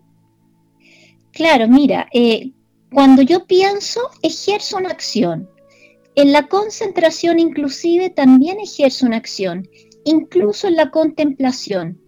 Claro, 1.33 1.69
mira, 1.69 2.09
eh, 2.13 2.51
cuando 2.93 3.23
yo 3.23 3.47
pienso, 3.47 4.01
ejerzo 4.23 4.79
una 4.79 4.91
acción. 4.91 5.49
En 6.17 6.33
la 6.33 6.49
concentración 6.49 7.39
inclusive 7.39 8.11
también 8.11 8.59
ejerzo 8.59 9.07
una 9.07 9.17
acción, 9.17 9.69
incluso 10.05 10.67
en 10.67 10.77
la 10.77 10.91
contemplación. 10.91 12.01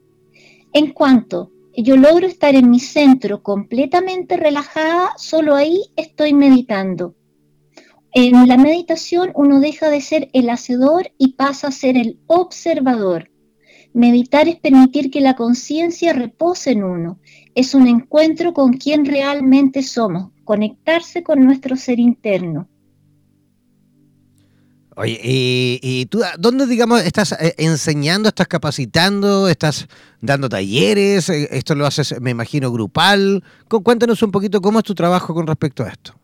En 0.72 0.92
cuanto 0.92 1.52
yo 1.76 1.96
logro 1.96 2.26
estar 2.26 2.54
en 2.54 2.70
mi 2.70 2.80
centro 2.80 3.42
completamente 3.42 4.36
relajada, 4.36 5.12
solo 5.16 5.54
ahí 5.54 5.92
estoy 5.96 6.34
meditando. 6.34 7.14
En 8.12 8.46
la 8.46 8.58
meditación 8.58 9.32
uno 9.34 9.60
deja 9.60 9.88
de 9.88 10.02
ser 10.02 10.28
el 10.34 10.50
hacedor 10.50 11.12
y 11.16 11.32
pasa 11.32 11.68
a 11.68 11.72
ser 11.72 11.96
el 11.96 12.20
observador. 12.26 13.30
Meditar 13.94 14.48
es 14.48 14.56
permitir 14.56 15.10
que 15.10 15.20
la 15.20 15.34
conciencia 15.34 16.12
repose 16.12 16.72
en 16.72 16.84
uno. 16.84 17.20
Es 17.54 17.74
un 17.74 17.86
encuentro 17.86 18.52
con 18.52 18.74
quien 18.74 19.04
realmente 19.06 19.82
somos, 19.82 20.30
conectarse 20.44 21.22
con 21.22 21.44
nuestro 21.44 21.76
ser 21.76 22.00
interno. 22.00 22.68
Oye, 24.94 25.18
y, 25.22 26.06
tú, 26.06 26.20
¿dónde, 26.38 26.66
digamos, 26.66 27.02
estás 27.02 27.32
eh, 27.32 27.54
enseñando, 27.56 28.28
estás 28.28 28.46
capacitando, 28.46 29.48
estás 29.48 29.88
dando 30.20 30.50
talleres? 30.50 31.30
Eh, 31.30 31.48
esto 31.50 31.74
lo 31.74 31.86
haces, 31.86 32.20
me 32.20 32.30
imagino, 32.30 32.70
grupal. 32.70 33.42
Cuéntanos 33.68 34.22
un 34.22 34.30
poquito 34.30 34.60
cómo 34.60 34.80
es 34.80 34.84
tu 34.84 34.94
trabajo 34.94 35.32
con 35.32 35.46
respecto 35.46 35.82
a 35.82 35.88
esto. 35.88 36.14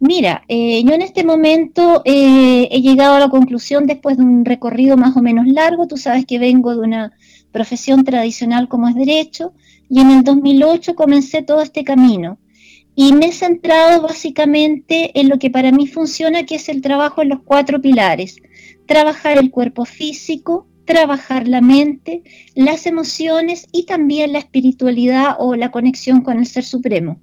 Mira, 0.00 0.42
eh, 0.48 0.82
yo 0.82 0.94
en 0.94 1.02
este 1.02 1.22
momento 1.22 2.02
he 2.04 2.80
llegado 2.80 3.14
a 3.14 3.20
la 3.20 3.28
conclusión 3.28 3.86
después 3.86 4.16
de 4.16 4.24
un 4.24 4.44
recorrido 4.44 4.96
más 4.96 5.16
o 5.16 5.22
menos 5.22 5.46
largo. 5.46 5.86
Tú 5.86 5.96
sabes 5.96 6.26
que 6.26 6.38
vengo 6.38 6.72
de 6.72 6.80
una 6.80 7.12
profesión 7.52 8.02
tradicional 8.04 8.66
como 8.68 8.88
es 8.88 8.94
derecho 8.96 9.52
y 9.88 10.00
en 10.00 10.10
el 10.10 10.24
2008 10.24 10.94
comencé 10.94 11.42
todo 11.42 11.60
este 11.60 11.84
camino 11.84 12.38
y 12.94 13.12
me 13.12 13.26
he 13.26 13.32
centrado 13.32 14.02
básicamente 14.02 15.18
en 15.18 15.28
lo 15.28 15.38
que 15.38 15.50
para 15.50 15.72
mí 15.72 15.86
funciona, 15.86 16.44
que 16.44 16.56
es 16.56 16.68
el 16.68 16.82
trabajo 16.82 17.22
en 17.22 17.30
los 17.30 17.40
cuatro 17.44 17.80
pilares. 17.80 18.36
Trabajar 18.86 19.38
el 19.38 19.50
cuerpo 19.50 19.84
físico, 19.84 20.66
trabajar 20.84 21.46
la 21.46 21.60
mente, 21.60 22.22
las 22.54 22.86
emociones 22.86 23.68
y 23.72 23.86
también 23.86 24.32
la 24.32 24.40
espiritualidad 24.40 25.36
o 25.38 25.54
la 25.54 25.70
conexión 25.70 26.20
con 26.22 26.38
el 26.38 26.46
Ser 26.46 26.64
Supremo. 26.64 27.20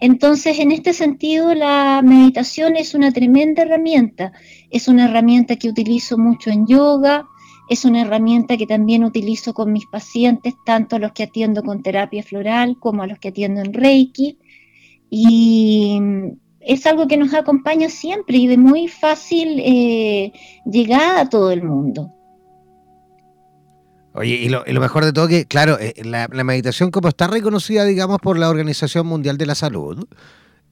Entonces, 0.00 0.58
en 0.58 0.72
este 0.72 0.94
sentido, 0.94 1.54
la 1.54 2.00
meditación 2.02 2.76
es 2.76 2.94
una 2.94 3.12
tremenda 3.12 3.62
herramienta. 3.62 4.32
Es 4.70 4.88
una 4.88 5.04
herramienta 5.04 5.56
que 5.56 5.68
utilizo 5.68 6.16
mucho 6.16 6.50
en 6.50 6.66
yoga, 6.66 7.26
es 7.68 7.84
una 7.84 8.00
herramienta 8.00 8.56
que 8.56 8.66
también 8.66 9.04
utilizo 9.04 9.54
con 9.54 9.72
mis 9.72 9.86
pacientes, 9.86 10.54
tanto 10.64 10.96
a 10.96 10.98
los 10.98 11.12
que 11.12 11.22
atiendo 11.22 11.62
con 11.62 11.82
terapia 11.82 12.22
floral 12.22 12.76
como 12.80 13.02
a 13.02 13.06
los 13.06 13.18
que 13.18 13.28
atiendo 13.28 13.60
en 13.60 13.74
Reiki. 13.74 14.38
Y 15.10 16.00
es 16.60 16.86
algo 16.86 17.08
que 17.08 17.16
nos 17.16 17.34
acompaña 17.34 17.88
siempre 17.88 18.36
y 18.36 18.46
de 18.46 18.56
muy 18.56 18.86
fácil 18.88 19.60
eh, 19.60 20.32
llegada 20.64 21.22
a 21.22 21.28
todo 21.28 21.50
el 21.50 21.62
mundo. 21.62 22.12
Oye, 24.12 24.34
y 24.34 24.48
lo, 24.48 24.64
mejor 24.80 25.04
de 25.04 25.12
todo 25.12 25.28
que, 25.28 25.46
claro, 25.46 25.78
eh, 25.80 25.94
la, 26.04 26.28
meditación 26.28 26.90
como 26.90 27.08
está 27.08 27.28
reconocida, 27.28 27.84
digamos, 27.84 28.18
por 28.20 28.38
la 28.38 28.50
Organización 28.50 29.06
Mundial 29.06 29.38
de 29.38 29.46
la 29.46 29.54
Salud, 29.54 30.04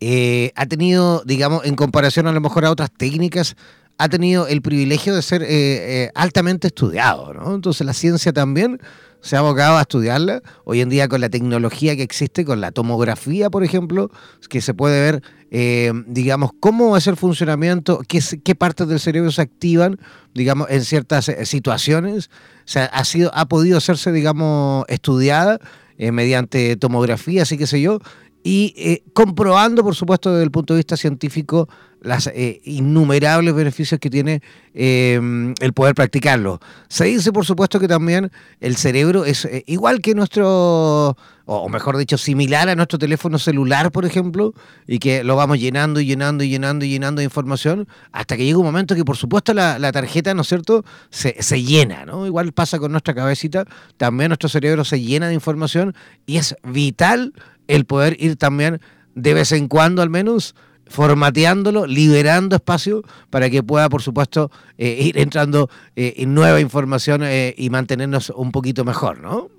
eh, 0.01 0.53
ha 0.57 0.67
tenido, 0.67 1.23
digamos, 1.25 1.65
en 1.65 1.77
comparación 1.77 2.27
a 2.27 2.33
lo 2.33 2.41
mejor 2.41 2.65
a 2.65 2.71
otras 2.71 2.91
técnicas, 2.91 3.57
ha 3.97 4.09
tenido 4.09 4.47
el 4.47 4.61
privilegio 4.63 5.15
de 5.15 5.23
ser 5.23 6.13
altamente 6.15 6.69
estudiado, 6.69 7.33
¿no? 7.35 7.55
Entonces 7.55 7.85
la 7.85 7.95
ciencia 7.95 8.33
también 8.33 8.81
se 9.21 9.37
ha 9.37 9.41
abocado 9.41 9.77
a 9.77 9.83
estudiarla. 9.83 10.43
Hoy 10.65 10.81
en 10.81 10.89
día 10.89 11.09
con 11.09 11.21
la 11.21 11.29
tecnología 11.29 11.97
que 11.97 12.03
existe, 12.03 12.45
con 12.45 12.61
la 12.61 12.73
tomografía, 12.73 13.51
por 13.51 13.65
ejemplo, 13.65 14.11
que 14.49 14.61
se 14.61 14.75
puede 14.75 15.01
ver, 15.01 15.23
eh, 15.51 15.93
digamos, 16.07 16.51
cómo 16.61 16.97
es 16.97 17.07
el 17.07 17.17
funcionamiento, 17.17 18.01
qué, 18.07 18.21
qué 18.45 18.55
partes 18.55 18.89
del 18.89 19.01
cerebro 19.01 19.31
se 19.31 19.43
activan, 19.43 19.99
digamos, 20.35 20.69
en 20.71 20.85
ciertas 20.85 21.29
eh, 21.29 21.47
situaciones. 21.47 22.29
O 22.29 22.71
sea, 22.71 22.85
ha, 22.87 23.05
sido, 23.05 23.31
ha 23.35 23.47
podido 23.47 23.79
hacerse, 23.79 24.13
digamos, 24.13 24.85
estudiada 24.89 25.59
eh, 25.97 26.13
mediante 26.13 26.77
tomografía, 26.77 27.43
así 27.43 27.59
que 27.59 27.67
sé 27.67 27.81
yo, 27.81 27.99
y 28.43 28.75
eh, 28.77 29.03
comprobando, 29.13 29.83
por 29.83 29.95
supuesto, 29.95 30.31
desde 30.33 30.45
el 30.45 30.51
punto 30.51 30.75
de 30.75 30.79
vista 30.79 30.97
científico, 30.97 31.69
las 32.01 32.29
eh, 32.29 32.61
innumerables 32.65 33.55
beneficios 33.55 33.99
que 33.99 34.09
tiene 34.09 34.41
em, 34.75 35.55
el 35.61 35.73
poder 35.73 35.95
practicarlo. 35.95 36.61
Se 36.89 37.07
dice, 37.07 37.33
por 37.33 37.45
supuesto, 37.45 37.81
que 37.81 37.89
también 37.89 38.31
el 38.61 38.77
cerebro 38.77 39.25
es 39.25 39.45
eh, 39.45 39.65
igual 39.67 40.01
que 40.01 40.15
nuestro, 40.15 41.17
o 41.47 41.69
mejor 41.69 41.97
dicho, 41.97 42.17
similar 42.17 42.69
a 42.69 42.77
nuestro 42.77 42.99
teléfono 42.99 43.39
celular, 43.39 43.91
por 43.91 44.05
ejemplo, 44.05 44.55
y 44.87 45.01
que 45.01 45.25
lo 45.25 45.35
vamos 45.35 45.59
llenando 45.59 46.01
y 46.01 46.07
llenando 46.07 46.45
y 46.45 46.49
llenando 46.49 46.85
y 46.85 46.91
llenando 46.91 47.19
de 47.19 47.25
información, 47.25 47.89
hasta 48.13 48.37
que 48.37 48.45
llega 48.45 48.59
un 48.59 48.67
momento 48.67 48.95
que, 48.95 49.05
por 49.05 49.17
supuesto, 49.17 49.53
la, 49.53 49.81
la 49.81 49.91
tarjeta, 49.91 50.33
¿no 50.35 50.43
es 50.43 50.49
cierto?, 50.49 50.85
se, 51.11 51.43
se 51.43 51.63
llena, 51.63 52.07
¿no? 52.07 52.27
Igual 52.27 52.53
pasa 52.53 52.79
con 52.79 52.93
nuestra 52.93 53.15
cabecita, 53.15 53.65
también 53.97 54.29
nuestro 54.29 54.49
cerebro 54.49 54.85
se 54.85 55.01
llena 55.01 55.27
de 55.27 55.35
información 55.35 55.95
y 56.27 56.37
es 56.37 56.55
vital 56.63 57.33
el 57.69 57.85
poder 57.85 58.17
ir 58.19 58.37
también 58.37 58.81
de 59.15 59.35
vez 59.35 59.53
en 59.53 59.69
cuando 59.69 60.03
al 60.03 60.11
menos 60.11 60.55
formateándolo, 60.89 61.87
liberando 61.87 62.57
espacio 62.57 63.03
para 63.31 63.51
que 63.51 63.63
pueda, 63.63 63.89
por 63.89 64.03
supuesto, 64.03 64.51
eh, 64.79 64.99
ir 65.03 65.19
entrando 65.19 65.69
eh, 65.97 66.25
nueva 66.27 66.61
información 66.61 67.23
eh, 67.25 67.55
y 67.57 67.71
mantenernos 67.71 68.31
un 68.31 68.51
poquito 68.51 68.85
mejor, 68.85 69.21
¿no? 69.21 69.51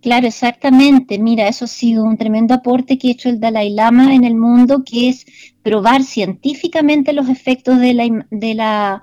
Claro, 0.00 0.28
exactamente. 0.28 1.18
Mira, 1.18 1.48
eso 1.48 1.64
ha 1.64 1.68
sido 1.68 2.04
un 2.04 2.16
tremendo 2.16 2.54
aporte 2.54 2.98
que 2.98 3.08
ha 3.08 3.12
hecho 3.12 3.28
el 3.28 3.40
Dalai 3.40 3.70
Lama 3.70 4.14
en 4.14 4.24
el 4.24 4.36
mundo, 4.36 4.84
que 4.84 5.08
es 5.08 5.26
probar 5.62 6.04
científicamente 6.04 7.12
los 7.12 7.28
efectos 7.28 7.80
de 7.80 7.94
la, 7.94 8.26
de 8.30 8.54
la 8.54 9.02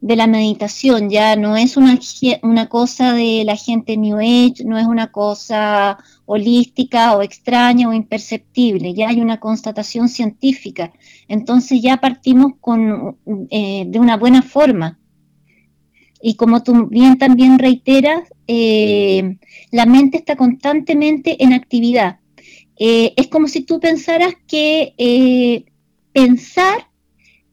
de 0.00 0.16
la 0.16 0.26
meditación, 0.26 1.10
ya 1.10 1.36
no 1.36 1.56
es 1.56 1.76
una, 1.76 1.98
una 2.42 2.68
cosa 2.68 3.12
de 3.12 3.42
la 3.44 3.56
gente 3.56 3.96
New 3.98 4.16
Age, 4.18 4.64
no 4.64 4.78
es 4.78 4.86
una 4.86 5.12
cosa 5.12 5.98
holística 6.24 7.16
o 7.16 7.22
extraña 7.22 7.88
o 7.88 7.92
imperceptible, 7.92 8.94
ya 8.94 9.10
hay 9.10 9.20
una 9.20 9.40
constatación 9.40 10.08
científica. 10.08 10.92
Entonces 11.28 11.82
ya 11.82 11.98
partimos 11.98 12.52
con, 12.60 13.18
eh, 13.50 13.84
de 13.86 13.98
una 13.98 14.16
buena 14.16 14.42
forma. 14.42 14.98
Y 16.22 16.34
como 16.34 16.62
tú 16.62 16.86
bien 16.86 17.18
también 17.18 17.58
reiteras, 17.58 18.22
eh, 18.46 19.38
la 19.70 19.86
mente 19.86 20.18
está 20.18 20.36
constantemente 20.36 21.42
en 21.42 21.52
actividad. 21.52 22.20
Eh, 22.78 23.12
es 23.16 23.28
como 23.28 23.48
si 23.48 23.62
tú 23.62 23.80
pensaras 23.80 24.34
que 24.46 25.64
pensar 26.12 26.89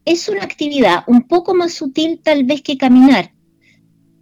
es 0.08 0.28
una 0.28 0.42
actividad 0.42 1.04
un 1.06 1.22
poco 1.22 1.54
más 1.54 1.74
sutil 1.74 2.20
tal 2.22 2.44
vez 2.44 2.62
que 2.62 2.78
caminar. 2.78 3.32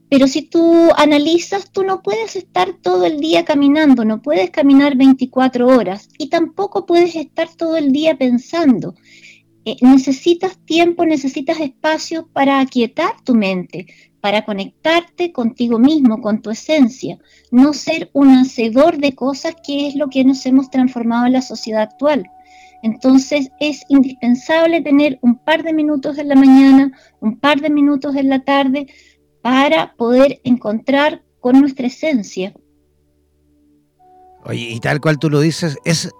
Pero 0.09 0.27
si 0.27 0.43
tú 0.43 0.91
analizas, 0.97 1.71
tú 1.71 1.85
no 1.85 2.03
puedes 2.03 2.37
estar 2.37 2.75
todo 2.81 3.07
el 3.07 3.19
día 3.19 3.45
caminando, 3.45 4.05
no 4.05 4.21
puedes 4.23 4.51
caminar 4.51 4.97
24 4.97 5.67
horas 5.67 6.09
y 6.19 6.29
tampoco 6.29 6.87
puedes 6.87 7.15
estar 7.17 7.49
todo 7.57 7.77
el 7.77 7.93
día 7.93 8.17
pensando. 8.17 8.95
Eh, 9.65 9.77
necesitas 9.81 10.59
tiempo, 10.65 11.05
necesitas 11.05 11.61
espacio 11.61 12.29
para 12.33 12.61
aquietar 12.61 13.21
tu 13.25 13.35
mente, 13.35 13.87
para 14.21 14.45
conectarte 14.45 15.33
contigo 15.33 15.79
mismo, 15.79 16.21
con 16.21 16.43
tu 16.43 16.51
esencia, 16.51 17.19
no 17.51 17.73
ser 17.73 18.11
un 18.13 18.31
hacedor 18.31 18.99
de 18.99 19.15
cosas 19.15 19.55
que 19.65 19.89
es 19.89 19.95
lo 19.95 20.09
que 20.09 20.25
nos 20.25 20.47
hemos 20.47 20.71
transformado 20.71 21.27
en 21.27 21.33
la 21.33 21.43
sociedad 21.43 21.83
actual. 21.83 22.31
Entonces 22.87 23.51
es 23.59 23.83
indispensable 23.89 24.81
tener 24.81 25.19
un 25.21 25.37
par 25.39 25.65
de 25.65 25.73
minutos 25.73 26.19
en 26.19 26.29
la 26.29 26.37
mañana, 26.37 26.93
un 27.19 27.37
par 27.37 27.61
de 27.61 27.69
minutos 27.69 28.15
en 28.15 28.29
la 28.29 28.45
tarde 28.45 28.87
para 29.43 29.95
poder 29.97 30.41
encontrar 30.45 31.25
con 31.41 31.61
nuestra 31.61 31.89
esencia. 31.89 32.55
Oye, 34.45 34.71
y 34.71 34.79
tal 34.79 35.01
cual 35.01 35.19
tú 35.19 35.29
lo 35.29 35.41
dices, 35.41 35.77
es 35.85 36.13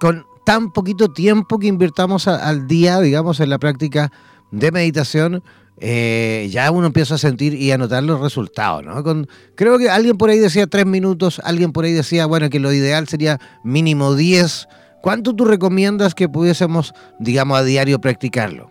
con 0.00 0.24
tan 0.44 0.72
poquito 0.72 1.12
tiempo 1.12 1.60
que 1.60 1.68
invirtamos 1.68 2.26
al 2.26 2.66
día, 2.66 2.98
digamos, 2.98 3.38
en 3.38 3.50
la 3.50 3.58
práctica 3.58 4.10
de 4.50 4.72
meditación, 4.72 5.44
eh, 5.78 6.48
ya 6.50 6.68
uno 6.72 6.88
empieza 6.88 7.14
a 7.14 7.18
sentir 7.18 7.54
y 7.54 7.70
a 7.70 7.78
notar 7.78 8.02
los 8.02 8.20
resultados, 8.20 8.84
¿no? 8.84 9.04
Con, 9.04 9.28
creo 9.54 9.78
que 9.78 9.88
alguien 9.88 10.18
por 10.18 10.30
ahí 10.30 10.40
decía 10.40 10.66
tres 10.66 10.84
minutos, 10.84 11.40
alguien 11.44 11.70
por 11.70 11.84
ahí 11.84 11.92
decía, 11.92 12.26
bueno, 12.26 12.50
que 12.50 12.58
lo 12.58 12.72
ideal 12.72 13.06
sería 13.06 13.38
mínimo 13.62 14.16
diez 14.16 14.66
¿Cuánto 15.00 15.34
tú 15.34 15.44
recomiendas 15.44 16.14
que 16.14 16.28
pudiésemos, 16.28 16.94
digamos, 17.18 17.58
a 17.58 17.64
diario 17.64 18.00
practicarlo? 18.00 18.70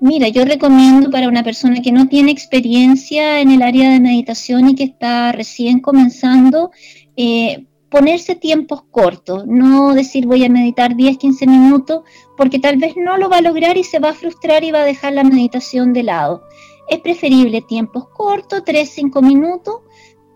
Mira, 0.00 0.28
yo 0.28 0.44
recomiendo 0.44 1.10
para 1.10 1.28
una 1.28 1.42
persona 1.42 1.80
que 1.80 1.90
no 1.90 2.06
tiene 2.06 2.30
experiencia 2.30 3.40
en 3.40 3.50
el 3.50 3.62
área 3.62 3.90
de 3.90 4.00
meditación 4.00 4.68
y 4.68 4.74
que 4.74 4.84
está 4.84 5.32
recién 5.32 5.80
comenzando, 5.80 6.70
eh, 7.16 7.64
ponerse 7.88 8.34
tiempos 8.34 8.82
cortos, 8.90 9.46
no 9.46 9.94
decir 9.94 10.26
voy 10.26 10.44
a 10.44 10.50
meditar 10.50 10.96
10, 10.96 11.16
15 11.16 11.46
minutos, 11.46 12.02
porque 12.36 12.58
tal 12.58 12.76
vez 12.76 12.94
no 12.96 13.16
lo 13.16 13.30
va 13.30 13.38
a 13.38 13.42
lograr 13.42 13.78
y 13.78 13.84
se 13.84 13.98
va 13.98 14.10
a 14.10 14.14
frustrar 14.14 14.64
y 14.64 14.70
va 14.70 14.82
a 14.82 14.84
dejar 14.84 15.14
la 15.14 15.24
meditación 15.24 15.94
de 15.94 16.02
lado. 16.02 16.42
Es 16.88 17.00
preferible 17.00 17.62
tiempos 17.62 18.08
cortos, 18.10 18.64
3, 18.66 18.88
5 18.88 19.22
minutos, 19.22 19.76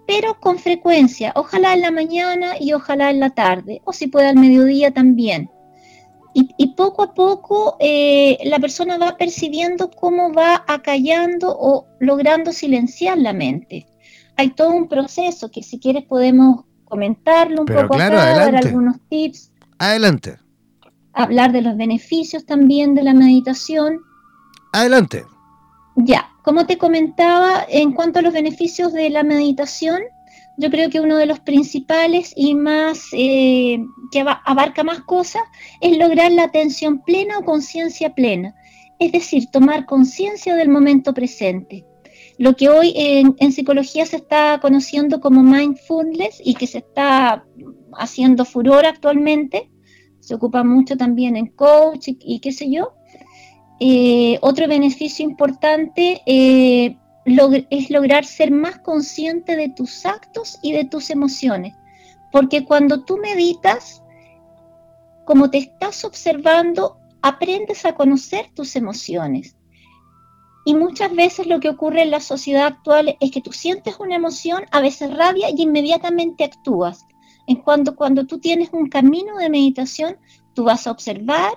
pero 0.06 0.38
con 0.40 0.58
frecuencia, 0.58 1.32
ojalá 1.34 1.74
en 1.74 1.82
la 1.82 1.90
mañana 1.90 2.54
y 2.58 2.72
ojalá 2.72 3.10
en 3.10 3.20
la 3.20 3.30
tarde, 3.30 3.80
o 3.84 3.92
si 3.92 4.08
puede 4.08 4.28
al 4.28 4.36
mediodía 4.36 4.92
también. 4.92 5.50
Y, 6.32 6.74
poco 6.76 7.02
a 7.02 7.12
poco 7.12 7.76
eh, 7.80 8.38
la 8.44 8.60
persona 8.60 8.98
va 8.98 9.16
percibiendo 9.16 9.90
cómo 9.90 10.32
va 10.32 10.64
acallando 10.68 11.48
o 11.50 11.88
logrando 11.98 12.52
silenciar 12.52 13.18
la 13.18 13.32
mente. 13.32 13.86
Hay 14.36 14.50
todo 14.50 14.70
un 14.70 14.88
proceso 14.88 15.50
que 15.50 15.64
si 15.64 15.80
quieres 15.80 16.04
podemos 16.04 16.64
comentarlo 16.84 17.62
un 17.62 17.66
poco 17.66 17.96
acá, 17.96 18.10
dar 18.10 18.54
algunos 18.54 18.96
tips. 19.08 19.52
Adelante. 19.78 20.38
Hablar 21.12 21.50
de 21.50 21.62
los 21.62 21.76
beneficios 21.76 22.46
también 22.46 22.94
de 22.94 23.02
la 23.02 23.12
meditación. 23.12 23.98
Adelante. 24.72 25.24
Ya, 25.96 26.29
como 26.50 26.66
te 26.66 26.78
comentaba, 26.78 27.64
en 27.68 27.92
cuanto 27.92 28.18
a 28.18 28.22
los 28.22 28.32
beneficios 28.32 28.92
de 28.92 29.08
la 29.08 29.22
meditación, 29.22 30.00
yo 30.56 30.68
creo 30.68 30.90
que 30.90 30.98
uno 30.98 31.16
de 31.16 31.26
los 31.26 31.38
principales 31.38 32.32
y 32.34 32.56
más 32.56 33.04
eh, 33.12 33.78
que 34.10 34.24
abarca 34.44 34.82
más 34.82 34.98
cosas 35.02 35.44
es 35.80 35.96
lograr 35.96 36.32
la 36.32 36.42
atención 36.42 37.02
plena 37.04 37.38
o 37.38 37.44
conciencia 37.44 38.16
plena, 38.16 38.56
es 38.98 39.12
decir, 39.12 39.46
tomar 39.52 39.86
conciencia 39.86 40.56
del 40.56 40.70
momento 40.70 41.14
presente. 41.14 41.86
Lo 42.36 42.56
que 42.56 42.68
hoy 42.68 42.94
en, 42.96 43.52
psicología 43.52 44.04
se 44.04 44.16
está 44.16 44.58
conociendo 44.60 45.20
como 45.20 45.44
mindfulness 45.44 46.42
y 46.44 46.54
que 46.54 46.66
se 46.66 46.78
está 46.78 47.44
haciendo 47.92 48.44
furor 48.44 48.86
actualmente, 48.86 49.70
se 50.18 50.34
ocupa 50.34 50.64
mucho 50.64 50.96
también 50.96 51.36
en 51.36 51.46
coach 51.46 52.08
y 52.08 52.40
qué 52.40 52.50
sé 52.50 52.68
yo, 52.72 52.94
eh, 53.80 54.38
otro 54.42 54.68
beneficio 54.68 55.24
importante 55.24 56.20
eh, 56.26 56.98
es 57.70 57.90
lograr 57.90 58.26
ser 58.26 58.50
más 58.50 58.78
consciente 58.78 59.56
de 59.56 59.70
tus 59.70 60.04
actos 60.04 60.58
y 60.62 60.72
de 60.72 60.84
tus 60.84 61.08
emociones. 61.08 61.74
Porque 62.30 62.64
cuando 62.64 63.04
tú 63.04 63.16
meditas, 63.16 64.02
como 65.24 65.50
te 65.50 65.58
estás 65.58 66.04
observando, 66.04 66.98
aprendes 67.22 67.86
a 67.86 67.94
conocer 67.94 68.50
tus 68.54 68.76
emociones. 68.76 69.56
Y 70.66 70.74
muchas 70.74 71.14
veces 71.14 71.46
lo 71.46 71.58
que 71.58 71.70
ocurre 71.70 72.02
en 72.02 72.10
la 72.10 72.20
sociedad 72.20 72.66
actual 72.66 73.16
es 73.18 73.30
que 73.30 73.40
tú 73.40 73.52
sientes 73.52 73.98
una 73.98 74.16
emoción, 74.16 74.64
a 74.72 74.80
veces 74.80 75.14
rabia, 75.16 75.48
y 75.50 75.62
inmediatamente 75.62 76.44
actúas. 76.44 77.06
En 77.46 77.56
cuanto 77.56 77.96
cuando 77.96 78.26
tú 78.26 78.38
tienes 78.38 78.68
un 78.72 78.90
camino 78.90 79.38
de 79.38 79.48
meditación, 79.48 80.18
tú 80.54 80.64
vas 80.64 80.86
a 80.86 80.90
observar, 80.90 81.54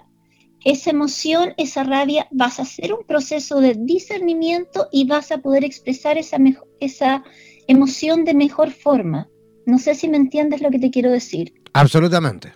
esa 0.65 0.91
emoción, 0.91 1.53
esa 1.57 1.83
rabia, 1.83 2.27
vas 2.31 2.59
a 2.59 2.63
hacer 2.63 2.93
un 2.93 3.05
proceso 3.05 3.59
de 3.59 3.75
discernimiento 3.77 4.87
y 4.91 5.05
vas 5.05 5.31
a 5.31 5.39
poder 5.39 5.63
expresar 5.65 6.17
esa, 6.17 6.37
esa 6.79 7.23
emoción 7.67 8.23
de 8.23 8.33
mejor 8.33 8.71
forma. 8.71 9.29
No 9.65 9.77
sé 9.77 9.95
si 9.95 10.07
me 10.07 10.17
entiendes 10.17 10.61
lo 10.61 10.71
que 10.71 10.79
te 10.79 10.91
quiero 10.91 11.11
decir. 11.11 11.53
Absolutamente. 11.73 12.53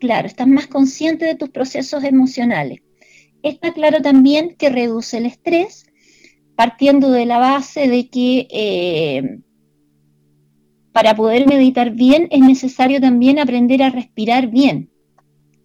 Claro, 0.00 0.26
estás 0.26 0.48
más 0.48 0.66
consciente 0.66 1.24
de 1.24 1.34
tus 1.34 1.50
procesos 1.50 2.04
emocionales. 2.04 2.80
Está 3.42 3.72
claro 3.72 4.00
también 4.02 4.54
que 4.56 4.68
reduce 4.68 5.18
el 5.18 5.26
estrés, 5.26 5.86
partiendo 6.56 7.10
de 7.10 7.26
la 7.26 7.38
base 7.38 7.88
de 7.88 8.08
que 8.08 8.46
eh, 8.50 9.38
para 10.92 11.16
poder 11.16 11.46
meditar 11.48 11.90
bien 11.90 12.28
es 12.30 12.40
necesario 12.40 13.00
también 13.00 13.38
aprender 13.38 13.82
a 13.82 13.90
respirar 13.90 14.48
bien. 14.48 14.91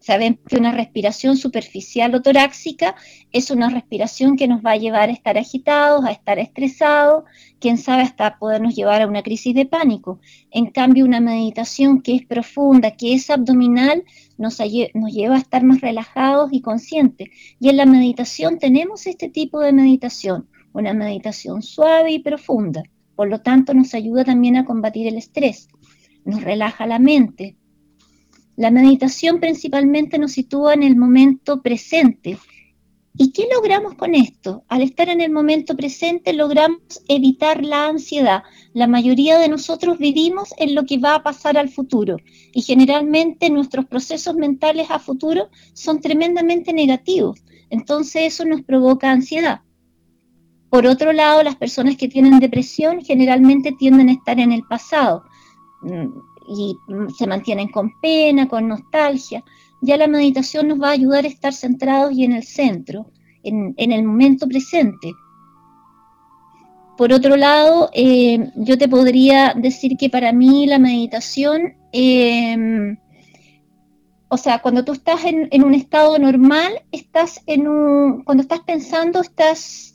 Saben 0.08 0.40
que 0.48 0.56
una 0.56 0.72
respiración 0.72 1.36
superficial 1.36 2.16
o 2.16 2.22
torácica 2.22 2.96
es 3.34 3.52
una 3.52 3.70
respiración 3.70 4.38
que 4.38 4.48
nos 4.48 4.62
va 4.62 4.72
a 4.72 4.78
llevar 4.78 5.10
a 5.10 5.12
estar 5.12 5.38
agitados, 5.38 6.06
a 6.06 6.12
estar 6.12 6.40
estresados, 6.40 7.26
quién 7.60 7.78
sabe 7.78 8.04
hasta 8.04 8.40
podernos 8.40 8.74
llevar 8.74 9.02
a 9.02 9.08
una 9.08 9.22
crisis 9.22 9.54
de 9.54 9.66
pánico. 9.66 10.22
En 10.50 10.68
cambio, 10.68 11.04
una 11.04 11.20
meditación 11.20 12.02
que 12.02 12.16
es 12.16 12.26
profunda, 12.26 12.92
que 12.92 13.16
es 13.16 13.30
abdominal, 13.30 14.06
nos, 14.38 14.60
nos 14.94 15.12
lleva 15.14 15.36
a 15.36 15.40
estar 15.40 15.66
más 15.66 15.82
relajados 15.82 16.54
y 16.54 16.62
conscientes. 16.62 17.28
Y 17.60 17.68
en 17.68 17.76
la 17.76 17.86
meditación 17.86 18.60
tenemos 18.60 19.08
este 19.08 19.28
tipo 19.28 19.60
de 19.60 19.74
meditación, 19.74 20.48
una 20.72 20.94
meditación 20.94 21.62
suave 21.62 22.14
y 22.14 22.20
profunda. 22.20 22.82
Por 23.18 23.28
lo 23.28 23.42
tanto, 23.42 23.74
nos 23.74 23.94
ayuda 23.94 24.24
también 24.24 24.56
a 24.56 24.64
combatir 24.64 25.06
el 25.06 25.18
estrés, 25.18 25.68
nos 26.24 26.46
relaja 26.46 26.88
la 26.88 26.98
mente, 26.98 27.58
la 28.58 28.72
meditación 28.72 29.40
principalmente 29.40 30.18
nos 30.18 30.32
sitúa 30.32 30.74
en 30.74 30.82
el 30.82 30.96
momento 30.96 31.62
presente. 31.62 32.40
¿Y 33.14 33.32
qué 33.32 33.48
logramos 33.54 33.94
con 33.94 34.16
esto? 34.16 34.64
Al 34.68 34.82
estar 34.82 35.10
en 35.10 35.22
el 35.22 35.32
momento 35.32 35.76
presente 35.76 36.34
logramos 36.34 36.82
evitar 37.08 37.64
la 37.64 37.88
ansiedad. 37.88 38.44
La 38.74 38.88
mayoría 38.88 39.38
de 39.38 39.48
nosotros 39.48 40.00
vivimos 40.00 40.56
en 40.58 40.74
lo 40.74 40.86
que 40.86 40.98
va 40.98 41.16
a 41.16 41.24
pasar 41.24 41.56
al 41.56 41.70
futuro 41.70 42.18
y 42.52 42.64
generalmente 42.64 43.52
nuestros 43.52 43.86
procesos 43.86 44.36
mentales 44.36 44.90
a 44.90 44.98
futuro 44.98 45.50
son 45.74 46.02
tremendamente 46.02 46.74
negativos. 46.74 47.40
Entonces 47.70 48.34
eso 48.34 48.44
nos 48.44 48.64
provoca 48.64 49.12
ansiedad. 49.12 49.62
Por 50.72 50.88
otro 50.88 51.14
lado, 51.14 51.44
las 51.44 51.56
personas 51.56 51.96
que 51.96 52.08
tienen 52.08 52.40
depresión 52.40 53.04
generalmente 53.04 53.72
tienden 53.72 54.10
a 54.10 54.14
estar 54.14 54.40
en 54.40 54.52
el 54.52 54.64
pasado 54.64 55.24
mm, 55.82 56.37
y 56.48 56.78
se 57.18 57.28
mantienen 57.28 57.70
con 57.70 58.00
pena, 58.00 58.48
con 58.48 58.68
nostalgia. 58.68 59.44
Ya 59.82 59.98
la 59.98 60.08
meditación 60.08 60.68
nos 60.68 60.82
va 60.82 60.90
a 60.90 60.94
ayudar 60.94 61.26
a 61.26 61.28
estar 61.28 61.54
centrados 61.54 62.14
y 62.14 62.24
en 62.24 62.34
el 62.34 62.44
centro, 62.44 63.12
en, 63.44 63.74
el 63.78 64.04
momento 64.04 64.48
presente. 64.48 65.14
Por 66.98 67.14
otro 67.14 67.36
lado, 67.36 67.90
eh, 67.94 68.52
yo 68.56 68.78
te 68.78 68.88
podría 68.88 69.54
decir 69.56 69.98
que 69.98 70.10
para 70.10 70.34
mí 70.34 70.66
la 70.66 70.80
meditación, 70.80 71.76
em, 71.92 72.98
o 74.30 74.38
sea, 74.38 74.60
cuando 74.60 74.84
tú 74.84 74.94
estás 74.94 75.24
en, 75.26 75.48
en, 75.52 75.64
un 75.64 75.76
estado 75.76 76.18
normal, 76.18 76.82
estás 76.92 77.42
en 77.46 77.68
un, 77.68 78.24
cuando 78.24 78.42
estás 78.42 78.62
pensando, 78.62 79.22
estás 79.22 79.94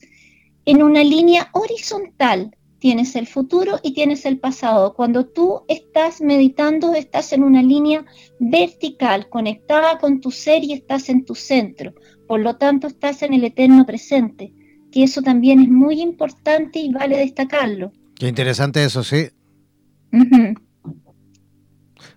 en 0.65 0.83
una 0.83 1.03
línea 1.03 1.49
horizontal, 1.53 2.57
tienes 2.83 3.15
el 3.15 3.29
futuro 3.29 3.79
y 3.85 3.95
tienes 3.95 4.27
el 4.27 4.41
pasado. 4.41 4.95
Cuando 4.95 5.25
tú 5.25 5.61
estás 5.69 6.21
meditando, 6.21 6.95
estás 6.95 7.33
en 7.33 7.45
una 7.45 7.63
línea 7.63 8.05
vertical, 8.41 9.29
conectada 9.29 9.99
con 9.99 10.21
tu 10.21 10.33
ser 10.33 10.65
y 10.65 10.73
estás 10.73 11.09
en 11.09 11.25
tu 11.25 11.37
centro. 11.37 11.95
Por 12.27 12.41
lo 12.41 12.57
tanto, 12.57 12.89
estás 12.89 13.23
en 13.23 13.35
el 13.35 13.45
eterno 13.45 13.87
presente, 13.87 14.53
que 14.91 15.05
eso 15.05 15.23
también 15.23 15.61
es 15.61 15.69
muy 15.69 16.01
importante 16.01 16.81
y 16.81 16.93
vale 16.93 17.19
destacarlo. 17.19 17.93
Qué 18.17 18.27
interesante 18.27 18.83
eso, 18.83 19.05
sí. 19.05 19.29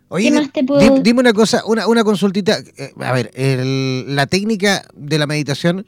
Oye, 0.08 0.32
dime 1.04 1.19
una 1.19 1.34
cosa, 1.34 1.63
una, 1.67 1.88
una 1.88 2.04
consultita. 2.04 2.58
Eh, 2.75 2.91
a 3.01 3.13
ver, 3.13 3.30
la 4.08 4.25
técnica 4.25 4.84
de 4.95 5.19
la 5.19 5.28
meditación 5.28 5.86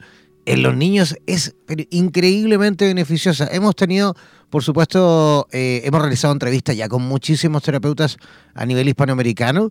en 0.52 0.62
los 0.62 0.76
niños 0.76 1.16
es 1.26 1.54
increíblemente 1.90 2.86
beneficiosa. 2.86 3.48
Hemos 3.50 3.76
tenido 3.76 4.14
por 4.50 4.62
supuesto, 4.62 5.46
eh, 5.52 5.82
hemos 5.84 6.00
realizado 6.00 6.32
entrevistas 6.32 6.76
ya 6.76 6.88
con 6.88 7.02
muchísimos 7.02 7.62
terapeutas 7.62 8.16
a 8.54 8.64
nivel 8.64 8.88
hispanoamericano 8.88 9.70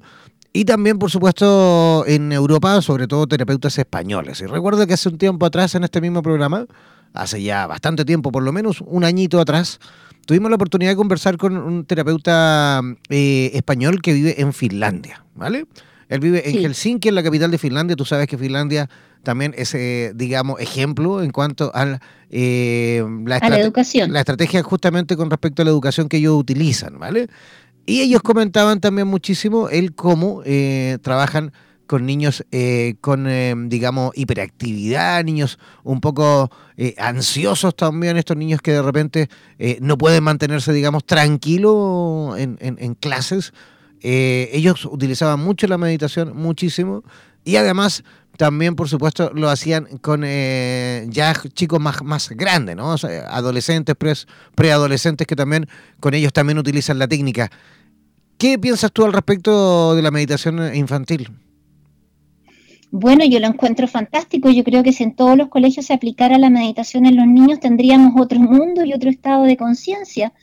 y 0.54 0.66
también, 0.66 1.00
por 1.00 1.12
supuesto, 1.12 2.06
en 2.08 2.32
Europa, 2.32 2.82
sobre 2.82 3.08
todo 3.08 3.28
terapeutas 3.28 3.78
españoles. 3.78 4.42
Y 4.42 4.46
recuerdo 4.46 4.86
que 4.88 4.94
hace 4.94 5.10
un 5.10 5.18
tiempo 5.18 5.46
atrás 5.46 5.76
en 5.76 5.84
este 5.84 6.00
mismo 6.00 6.22
programa, 6.22 6.66
hace 7.14 7.42
ya 7.42 7.68
bastante 7.68 8.06
tiempo, 8.06 8.32
por 8.32 8.44
lo 8.44 8.52
menos 8.52 8.82
un 8.82 9.04
añito 9.04 9.40
atrás, 9.40 9.80
tuvimos 10.26 10.50
la 10.50 10.56
oportunidad 10.56 10.92
de 10.92 10.96
conversar 10.96 11.38
con 11.38 11.58
un 11.58 11.86
terapeuta 11.86 12.82
eh, 13.10 13.52
español 13.54 14.02
que 14.02 14.14
vive 14.14 14.42
en 14.42 14.54
Finlandia, 14.54 15.26
¿vale? 15.36 15.66
Él 16.10 16.20
vive 16.20 16.50
en 16.50 16.58
Helsinki, 16.58 17.10
en 17.10 17.16
la 17.16 17.24
capital 17.24 17.52
de 17.52 17.58
Finlandia. 17.58 17.96
Tú 17.96 18.06
sabes 18.06 18.28
que 18.28 18.38
Finlandia 18.38 18.90
también 19.24 19.54
es, 19.58 19.74
eh, 19.74 20.14
digamos, 20.16 20.60
ejemplo 20.62 21.22
en 21.22 21.32
cuanto 21.32 21.72
a, 21.74 22.00
eh, 22.30 23.04
la, 23.26 23.38
educación. 23.38 24.14
La 24.14 24.20
estrategia 24.20 24.64
justamente 24.64 25.18
con 25.18 25.30
respecto 25.30 25.62
a 25.62 25.66
la 25.66 25.72
educación 25.72 26.08
que 26.08 26.18
ellos 26.18 26.40
utilizan, 26.40 26.98
¿vale? 26.98 27.28
Y 27.86 28.02
ellos 28.02 28.22
comentaban 28.22 28.80
también 28.80 29.08
muchísimo 29.08 29.70
el 29.70 29.96
cómo 29.96 30.44
eh, 30.46 30.98
trabajan 31.02 31.52
con 31.88 32.06
niños 32.06 32.44
con, 33.00 33.70
digamos, 33.70 34.12
hiperactividad, 34.14 35.24
niños 35.24 35.58
un 35.86 36.02
poco 36.02 36.52
ansiosos 36.98 37.78
también, 37.78 38.18
estos 38.18 38.36
niños 38.36 38.62
que 38.62 38.74
de 38.74 38.82
repente 38.82 39.30
no 39.80 39.98
pueden 39.98 40.22
mantenerse, 40.22 40.74
digamos, 40.74 41.06
tranquilos 41.06 42.38
en, 42.38 42.58
en 42.60 42.94
clases 42.96 43.54
eh, 44.02 44.50
ellos 44.54 44.86
utilizaban 44.86 45.40
mucho 45.40 45.68
la 45.68 45.78
meditación, 45.78 46.36
muchísimo, 46.36 47.04
y 47.44 47.56
además 47.56 48.04
también, 48.38 48.76
por 48.76 48.88
supuesto, 48.88 49.32
lo 49.34 49.50
hacían 49.50 49.86
con 50.02 50.24
eh, 50.24 51.08
ya 51.10 51.34
chicos 51.54 51.80
más, 51.80 52.04
más 52.04 52.30
grandes, 52.30 52.76
¿no? 52.76 52.96
adolescentes, 53.30 53.96
preadolescentes 54.56 55.26
que 55.26 55.36
también 55.36 55.68
con 56.00 56.14
ellos 56.14 56.32
también 56.32 56.60
utilizan 56.60 57.00
la 57.00 57.08
técnica. 57.08 57.50
¿Qué 58.38 58.60
piensas 58.60 58.92
tú 58.92 59.06
al 59.06 59.14
respecto 59.14 59.96
de 59.96 60.02
la 60.04 60.12
meditación 60.12 60.76
infantil? 60.76 61.32
Bueno, 62.92 63.26
yo 63.26 63.40
lo 63.40 63.48
encuentro 63.48 63.88
fantástico. 63.88 64.50
Yo 64.50 64.64
creo 64.64 64.84
que 64.84 64.94
si 64.94 65.04
en 65.04 65.16
todos 65.16 65.38
los 65.38 65.50
colegios 65.50 65.88
se 65.88 65.94
aplicara 65.94 66.38
la 66.38 66.50
meditación 66.50 67.06
en 67.06 67.16
los 67.16 67.28
niños, 67.28 67.60
tendríamos 67.60 68.14
otro 68.20 68.40
mundo 68.40 68.86
y 68.86 68.94
otro 68.94 69.10
estado 69.10 69.44
de 69.44 69.58
conciencia. 69.58 70.34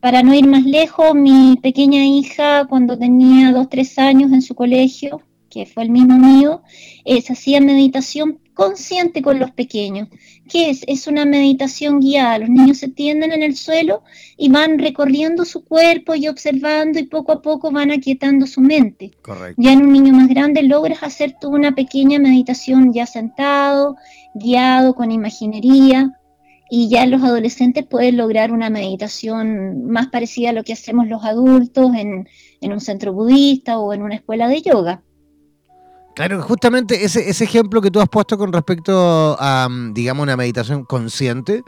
Para 0.00 0.22
no 0.22 0.34
ir 0.34 0.46
más 0.46 0.64
lejos, 0.64 1.14
mi 1.14 1.58
pequeña 1.62 2.04
hija, 2.04 2.66
cuando 2.68 2.98
tenía 2.98 3.52
dos, 3.52 3.68
tres 3.68 3.98
años 3.98 4.32
en 4.32 4.42
su 4.42 4.54
colegio, 4.54 5.22
que 5.50 5.66
fue 5.66 5.84
el 5.84 5.90
mismo 5.90 6.18
mío, 6.18 6.62
eh, 7.04 7.22
se 7.22 7.32
hacía 7.32 7.60
meditación 7.60 8.38
consciente 8.56 9.20
con 9.20 9.38
los 9.38 9.50
pequeños. 9.50 10.08
¿Qué 10.48 10.70
es? 10.70 10.82
Es 10.86 11.06
una 11.06 11.24
meditación 11.26 12.00
guiada. 12.00 12.38
Los 12.38 12.48
niños 12.48 12.78
se 12.78 12.88
tienden 12.88 13.32
en 13.32 13.42
el 13.42 13.54
suelo 13.54 14.02
y 14.36 14.48
van 14.48 14.78
recorriendo 14.78 15.44
su 15.44 15.64
cuerpo 15.64 16.14
y 16.14 16.26
observando 16.28 16.98
y 16.98 17.04
poco 17.04 17.32
a 17.32 17.42
poco 17.42 17.70
van 17.70 17.90
aquietando 17.90 18.46
su 18.46 18.60
mente. 18.60 19.10
Correcto. 19.22 19.60
Ya 19.60 19.72
en 19.72 19.82
un 19.82 19.92
niño 19.92 20.14
más 20.14 20.28
grande 20.28 20.62
logras 20.62 21.02
hacer 21.02 21.36
tú 21.38 21.48
una 21.48 21.74
pequeña 21.74 22.18
meditación 22.18 22.92
ya 22.92 23.06
sentado, 23.06 23.96
guiado 24.34 24.94
con 24.94 25.10
imaginería 25.10 26.15
y 26.68 26.88
ya 26.88 27.06
los 27.06 27.22
adolescentes 27.22 27.86
pueden 27.86 28.16
lograr 28.16 28.50
una 28.50 28.70
meditación 28.70 29.86
más 29.88 30.08
parecida 30.08 30.50
a 30.50 30.52
lo 30.52 30.64
que 30.64 30.72
hacemos 30.72 31.06
los 31.06 31.24
adultos 31.24 31.92
en, 31.94 32.28
un 32.62 32.80
centro 32.80 33.12
budista 33.12 33.78
o 33.78 33.92
en 33.92 34.02
una 34.02 34.16
escuela 34.16 34.48
de 34.48 34.60
yoga. 34.60 35.02
Claro, 36.16 36.42
justamente 36.42 37.04
ese, 37.04 37.28
ese 37.28 37.44
ejemplo 37.44 37.80
que 37.80 37.90
tú 37.90 38.00
has 38.00 38.08
puesto 38.08 38.36
con 38.36 38.52
respecto 38.52 39.36
a, 39.38 39.68
digamos, 39.92 40.24
una 40.24 40.36
meditación 40.36 40.84
consciente, 40.84 41.62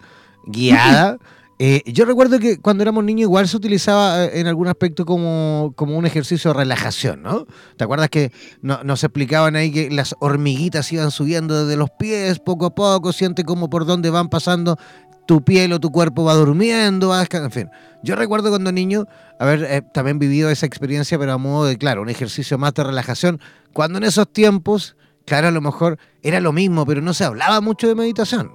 guiada, 0.47 1.19
eh, 1.61 1.83
yo 1.87 2.05
recuerdo 2.05 2.39
que 2.39 2.59
cuando 2.59 2.83
éramos 2.83 3.03
niños 3.03 3.23
igual 3.23 3.49
se 3.49 3.57
utilizaba 3.57 4.25
eh, 4.25 4.41
en 4.41 4.47
algún 4.47 4.69
aspecto 4.69 5.05
como, 5.05 5.75
un 5.77 6.07
ejercicio 6.07 6.53
de 6.53 6.59
relajación, 6.59 7.23
¿no? 7.23 7.47
¿Te 7.77 7.83
acuerdas 7.83 8.11
que 8.11 8.31
nos 8.63 9.03
explicaban 9.03 9.57
ahí 9.57 9.73
que 9.73 9.91
las 9.91 10.15
hormiguitas 10.21 10.93
iban 10.93 11.11
subiendo 11.11 11.65
desde 11.65 11.77
los 11.77 11.91
pies 11.91 12.39
poco 12.39 12.67
a 12.67 12.75
poco, 12.75 13.13
siente 13.13 13.45
como 13.45 13.69
por 13.69 13.87
dónde 13.87 14.11
van 14.11 14.29
pasando 14.29 14.79
tu 15.27 15.43
piel 15.43 15.73
o 15.73 15.81
tu 15.81 15.91
cuerpo 15.91 16.25
va 16.25 16.35
durmiendo, 16.35 17.13
en 17.21 17.51
fin. 17.51 17.71
Yo 18.03 18.15
recuerdo 18.15 18.51
cuando 18.51 18.71
niño 18.71 19.07
haber 19.41 19.65
eh, 19.65 19.83
también 19.93 20.19
vivido 20.19 20.49
esa 20.51 20.65
experiencia, 20.65 21.19
pero 21.19 21.33
a 21.33 21.39
modo 21.39 21.67
de, 21.67 21.77
claro, 21.77 22.03
un 22.03 22.09
ejercicio 22.09 22.57
más 22.57 22.73
de 22.75 22.85
relajación, 22.85 23.41
cuando 23.73 23.99
en 23.99 24.05
esos 24.05 24.33
tiempos, 24.33 24.97
claro, 25.27 25.49
a 25.49 25.51
lo 25.51 25.61
mejor 25.61 25.99
era 26.23 26.41
lo 26.41 26.53
mismo, 26.53 26.87
pero 26.87 27.03
no 27.03 27.13
se 27.13 27.25
hablaba 27.25 27.61
mucho 27.61 27.89
de 27.89 27.95
meditación, 27.95 28.53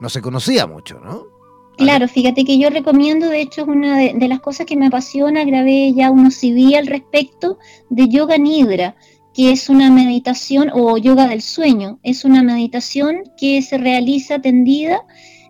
no 0.00 0.08
se 0.08 0.22
conocía 0.22 0.66
mucho, 0.66 1.00
¿no? 1.00 1.35
Claro, 1.76 2.08
fíjate 2.08 2.44
que 2.44 2.58
yo 2.58 2.70
recomiendo, 2.70 3.28
de 3.28 3.42
hecho 3.42 3.62
es 3.62 3.68
una 3.68 3.98
de, 3.98 4.28
las 4.28 4.40
cosas 4.40 4.64
que 4.64 4.76
me 4.76 4.86
apasiona, 4.86 5.44
grabé 5.44 5.92
ya 5.92 6.10
unos 6.10 6.34
CD 6.34 6.76
al 6.76 6.86
respecto 6.86 7.58
de 7.90 8.08
Yoga 8.08 8.38
Nidra, 8.38 8.96
que 9.34 9.52
es 9.52 9.68
una 9.68 9.90
meditación 9.90 10.70
o 10.72 10.96
yoga 10.96 11.28
del 11.28 11.42
sueño, 11.42 12.00
es 12.02 12.24
una 12.24 12.42
meditación 12.42 13.24
que 13.36 13.60
se 13.60 13.76
realiza 13.76 14.38
tendida 14.38 15.02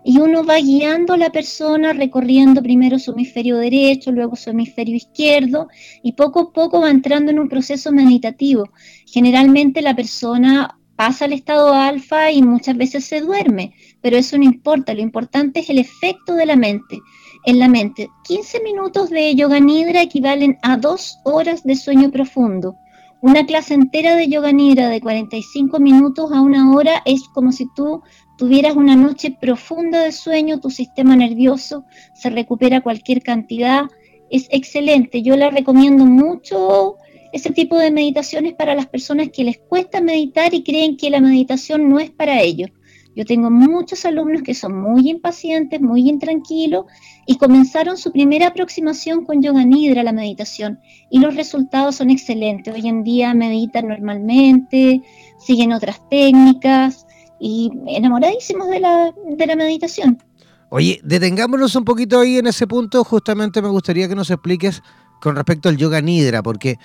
y 0.03 0.19
uno 0.19 0.43
va 0.43 0.57
guiando 0.57 1.13
a 1.13 1.17
la 1.17 1.31
persona 1.31 1.93
recorriendo 1.93 2.61
primero 2.61 2.99
su 2.99 3.11
hemisferio 3.11 3.57
derecho, 3.57 4.11
luego 4.11 4.35
su 4.35 4.49
hemisferio 4.49 4.95
izquierdo 4.95 5.69
y 6.03 6.13
poco 6.13 6.39
a 6.41 6.51
poco 6.51 6.81
va 6.81 6.89
entrando 6.89 7.31
en 7.31 7.39
un 7.39 7.47
proceso 7.47 7.93
meditativo. 7.93 8.69
Generalmente 9.05 9.81
la 9.81 9.95
persona 9.95 10.77
pasa 10.97 11.25
al 11.25 11.33
estado 11.33 11.73
alfa 11.73 12.31
y 12.31 12.41
muchas 12.41 12.75
veces 12.75 13.05
se 13.05 13.21
duerme, 13.21 13.73
pero 14.07 14.19
eso 14.19 14.37
no 14.37 14.45
importa, 14.45 14.93
lo 14.93 15.01
importante 15.01 15.59
es 15.59 15.69
el 15.69 15.79
efecto 15.79 16.33
de 16.35 16.45
la 16.45 16.55
mente. 16.55 17.01
En 17.43 17.59
la 17.59 17.67
mente, 17.67 18.07
15 18.23 18.63
minutos 18.63 19.09
de 19.09 19.35
yoga 19.35 19.59
nidra 19.59 20.01
equivalen 20.01 20.57
a 20.61 20.77
dos 20.77 21.19
horas 21.25 21.65
de 21.65 21.75
sueño 21.75 22.09
profundo. 22.09 22.77
una 23.19 23.45
clase 23.45 23.73
entera 23.73 24.15
de 24.15 24.29
yoga 24.29 24.53
nidra 24.53 24.87
de 24.87 25.01
45 25.01 25.81
minutos 25.81 26.31
a 26.31 26.39
una 26.39 26.73
hora 26.73 27.01
es 27.03 27.27
como 27.33 27.51
si 27.51 27.67
tú 27.75 28.01
tuvieras 28.37 28.77
una 28.77 28.95
noche 28.95 29.35
profunda 29.41 29.99
de 29.99 30.13
sueño, 30.13 30.61
tu 30.61 30.69
sistema 30.69 31.17
nervioso 31.17 31.83
se 32.15 32.29
recupera 32.29 32.79
cualquier 32.79 33.21
cantidad, 33.21 33.87
es 34.29 34.47
excelente. 34.51 35.21
Yo 35.21 35.35
la 35.35 35.49
recomiendo 35.49 36.05
mucho 36.05 36.95
ese 37.33 37.49
tipo 37.49 37.77
de 37.77 37.91
meditaciones 37.91 38.53
para 38.53 38.73
las 38.73 38.85
personas 38.87 39.31
que 39.33 39.43
les 39.43 39.57
cuesta 39.57 39.99
meditar 39.99 40.53
y 40.53 40.63
creen 40.63 40.95
que 40.95 41.09
la 41.09 41.19
meditación 41.19 41.89
no 41.89 41.99
es 41.99 42.09
para 42.09 42.39
ellos. 42.39 42.69
Yo 43.17 43.25
tengo 43.25 43.49
muchos 43.49 44.05
alumnos 44.05 44.43
que 44.43 44.53
son 44.53 44.79
muy 44.79 45.09
impacientes, 45.09 45.81
muy 45.81 46.07
intranquilos 46.07 46.85
y 47.25 47.39
comenzaron 47.39 47.97
su 47.97 48.11
primera 48.11 48.49
aproximación 48.49 49.25
con 49.25 49.41
yoga 49.41 49.65
nidra, 49.65 50.03
la 50.03 50.11
meditación, 50.11 50.79
y 51.09 51.17
los 51.17 51.35
resultados 51.35 51.95
son 51.95 52.11
excelentes. 52.11 52.75
Hoy 52.75 52.87
en 52.87 53.03
día 53.03 53.33
meditan 53.33 53.87
normalmente, 53.87 55.01
siguen 55.39 55.73
otras 55.73 55.99
técnicas 56.11 57.07
y 57.39 57.71
enamoradísimos 57.87 58.69
de 58.69 58.81
la, 58.81 59.11
de 59.27 59.47
la 59.47 59.55
meditación. 59.55 60.21
Oye, 60.69 61.01
detengámonos 61.03 61.75
un 61.75 61.85
poquito 61.85 62.19
ahí 62.19 62.37
en 62.37 62.45
ese 62.45 62.67
punto. 62.67 63.03
Justamente 63.03 63.63
me 63.63 63.69
gustaría 63.69 64.07
que 64.07 64.13
nos 64.13 64.29
expliques 64.29 64.83
con 65.21 65.35
respecto 65.35 65.69
al 65.69 65.77
yoga 65.77 66.01
nidra, 66.01 66.43
porque 66.43 66.77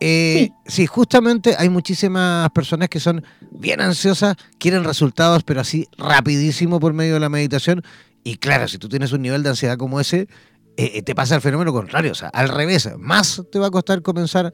eh, 0.00 0.50
sí. 0.66 0.86
justamente 0.86 1.54
hay 1.58 1.68
muchísimas 1.68 2.50
personas 2.50 2.88
que 2.88 3.00
son 3.00 3.24
bien 3.50 3.80
ansiosas, 3.80 4.36
quieren 4.58 4.84
resultados, 4.84 5.42
pero 5.44 5.60
así 5.60 5.88
rapidísimo 5.96 6.80
por 6.80 6.92
medio 6.92 7.14
de 7.14 7.20
la 7.20 7.28
meditación. 7.28 7.82
Y 8.24 8.36
claro, 8.36 8.68
si 8.68 8.78
tú 8.78 8.88
tienes 8.88 9.12
un 9.12 9.22
nivel 9.22 9.42
de 9.42 9.50
ansiedad 9.50 9.76
como 9.76 10.00
ese, 10.00 10.28
eh, 10.76 10.92
eh, 10.94 11.02
te 11.02 11.14
pasa 11.14 11.34
el 11.34 11.40
fenómeno 11.40 11.72
contrario, 11.72 12.12
o 12.12 12.14
sea, 12.14 12.28
al 12.28 12.48
revés, 12.48 12.88
más 12.98 13.42
te 13.50 13.58
va 13.58 13.68
a 13.68 13.70
costar 13.70 14.02
comenzar, 14.02 14.52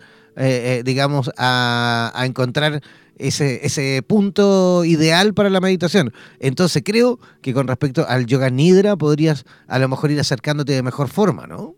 digamos, 0.84 1.30
a, 1.36 2.10
a, 2.14 2.26
encontrar 2.26 2.80
ese, 3.18 3.64
ese 3.64 4.02
punto 4.02 4.84
ideal 4.84 5.34
para 5.34 5.50
la 5.50 5.60
meditación. 5.60 6.12
Entonces 6.40 6.82
creo 6.84 7.20
que 7.42 7.54
con 7.54 7.68
respecto 7.68 8.06
al 8.08 8.26
yoga 8.26 8.50
nidra 8.50 8.96
podrías 8.96 9.44
a 9.68 9.78
lo 9.78 9.88
mejor 9.88 10.10
ir 10.10 10.20
acercándote 10.20 10.72
de 10.72 10.82
mejor 10.82 11.08
forma, 11.08 11.46
¿no? 11.46 11.76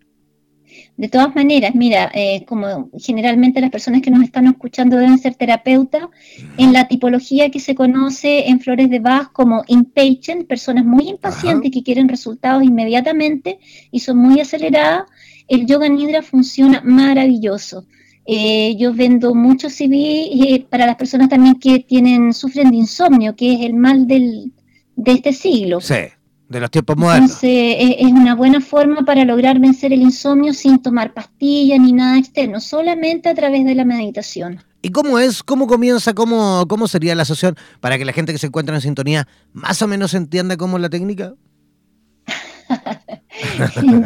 De 0.96 1.08
todas 1.08 1.34
maneras, 1.34 1.74
mira, 1.74 2.10
eh, 2.14 2.44
como 2.46 2.88
generalmente 2.98 3.60
las 3.60 3.70
personas 3.70 4.00
que 4.00 4.10
nos 4.10 4.22
están 4.22 4.46
escuchando 4.46 4.96
deben 4.96 5.18
ser 5.18 5.34
terapeutas, 5.34 6.08
en 6.56 6.72
la 6.72 6.88
tipología 6.88 7.50
que 7.50 7.60
se 7.60 7.74
conoce 7.74 8.48
en 8.48 8.60
Flores 8.60 8.88
de 8.88 9.00
Bach 9.00 9.30
como 9.32 9.62
impatient, 9.66 10.46
personas 10.46 10.86
muy 10.86 11.10
impacientes 11.10 11.70
que 11.70 11.82
quieren 11.82 12.08
resultados 12.08 12.62
inmediatamente 12.62 13.58
y 13.90 14.00
son 14.00 14.16
muy 14.16 14.40
aceleradas, 14.40 15.04
el 15.48 15.66
yoga 15.66 15.88
nidra 15.88 16.22
funciona 16.22 16.80
maravilloso. 16.82 17.84
Eh, 18.24 18.74
yo 18.76 18.92
vendo 18.92 19.34
muchos 19.34 19.74
CV 19.74 19.94
eh, 20.32 20.66
para 20.68 20.86
las 20.86 20.96
personas 20.96 21.28
también 21.28 21.56
que 21.56 21.80
tienen 21.80 22.32
sufren 22.32 22.70
de 22.70 22.76
insomnio, 22.76 23.36
que 23.36 23.52
es 23.54 23.60
el 23.60 23.74
mal 23.74 24.06
del, 24.06 24.50
de 24.96 25.12
este 25.12 25.32
siglo. 25.32 25.80
Sí. 25.80 25.94
De 26.48 26.60
los 26.60 26.70
tiempos 26.70 26.96
modernos. 26.96 27.42
Entonces, 27.42 27.96
es 27.98 28.12
una 28.12 28.34
buena 28.36 28.60
forma 28.60 29.04
para 29.04 29.24
lograr 29.24 29.58
vencer 29.58 29.92
el 29.92 30.02
insomnio 30.02 30.54
sin 30.54 30.80
tomar 30.80 31.12
pastillas 31.12 31.80
ni 31.80 31.92
nada 31.92 32.18
externo, 32.18 32.60
solamente 32.60 33.28
a 33.28 33.34
través 33.34 33.64
de 33.64 33.74
la 33.74 33.84
meditación. 33.84 34.60
¿Y 34.80 34.90
cómo 34.90 35.18
es? 35.18 35.42
¿Cómo 35.42 35.66
comienza? 35.66 36.14
¿Cómo, 36.14 36.64
cómo 36.68 36.86
sería 36.86 37.16
la 37.16 37.24
sesión 37.24 37.56
para 37.80 37.98
que 37.98 38.04
la 38.04 38.12
gente 38.12 38.32
que 38.32 38.38
se 38.38 38.46
encuentra 38.46 38.76
en 38.76 38.80
sintonía 38.80 39.26
más 39.52 39.82
o 39.82 39.88
menos 39.88 40.14
entienda 40.14 40.56
cómo 40.56 40.76
es 40.76 40.82
la 40.82 40.88
técnica? 40.88 41.34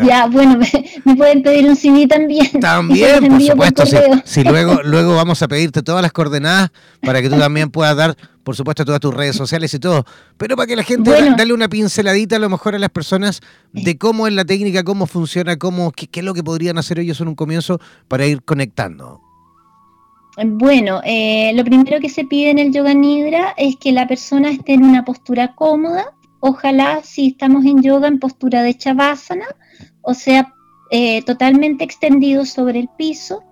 Ya, 0.05 0.27
bueno, 0.27 0.59
me, 1.05 1.17
pueden 1.17 1.43
pedir 1.43 1.67
un 1.67 1.77
CD 1.77 2.07
también. 2.07 2.49
También, 2.61 3.29
por 3.29 3.43
supuesto. 3.43 3.85
Si, 4.25 4.45
luego, 4.45 4.81
luego 4.85 5.15
vamos 5.15 5.43
a 5.43 5.49
pedirte 5.49 5.83
todas 5.83 6.03
las 6.03 6.13
coordenadas 6.13 6.71
para 7.03 7.23
que 7.23 7.29
tú 7.29 7.39
también 7.39 7.71
puedas 7.71 7.97
dar, 7.97 8.17
por 8.43 8.57
supuesto, 8.57 8.85
todas 8.85 9.01
tus 9.01 9.15
redes 9.15 9.37
sociales 9.37 9.73
y 9.75 9.79
todo. 9.79 10.05
Pero 10.37 10.57
para 10.57 10.67
que 10.67 10.77
la 10.77 10.83
gente 10.83 11.11
dale 11.37 11.53
una 11.53 11.69
pinceladita 11.69 12.37
a 12.37 12.39
lo 12.39 12.49
mejor 12.49 12.75
a 12.75 12.79
las 12.79 12.91
personas 12.91 13.41
de 13.73 13.99
cómo 13.99 14.27
es 14.27 14.33
la 14.35 14.45
técnica, 14.45 14.85
cómo 14.85 15.07
funciona, 15.07 15.57
cómo, 15.57 15.93
qué, 15.93 16.09
es 16.13 16.25
lo 16.25 16.35
que 16.35 16.43
podrían 16.43 16.79
hacer 16.79 16.99
ellos 16.99 17.21
en 17.21 17.29
un 17.29 17.35
comienzo 17.35 17.81
para 18.09 18.27
ir 18.27 18.43
conectando. 18.43 19.21
Bueno, 20.43 21.01
eh, 21.05 21.53
lo 21.55 21.65
primero 21.65 22.01
que 22.01 22.09
se 22.09 22.25
pide 22.25 22.51
en 22.51 22.59
el 22.59 22.73
yoga 22.73 22.95
nidra 22.95 23.55
es 23.57 23.77
que 23.77 23.93
la 23.93 24.07
persona 24.07 24.51
esté 24.51 24.75
en 24.75 24.85
una 24.85 25.05
postura 25.05 25.55
cómoda, 25.55 26.13
Ojalá 26.41 27.03
si 27.03 27.29
estamos 27.29 27.67
en 27.67 27.83
yoga 27.83 28.09
en 28.09 28.19
postura 28.19 28.63
de 28.63 28.75
chavasana, 28.75 29.47
o 30.01 30.15
sea, 30.15 30.55
eh, 30.91 31.23
totalmente 31.23 31.85
extendido 31.85 32.47
sobre 32.47 32.81
el 32.81 32.89
piso, 32.89 33.45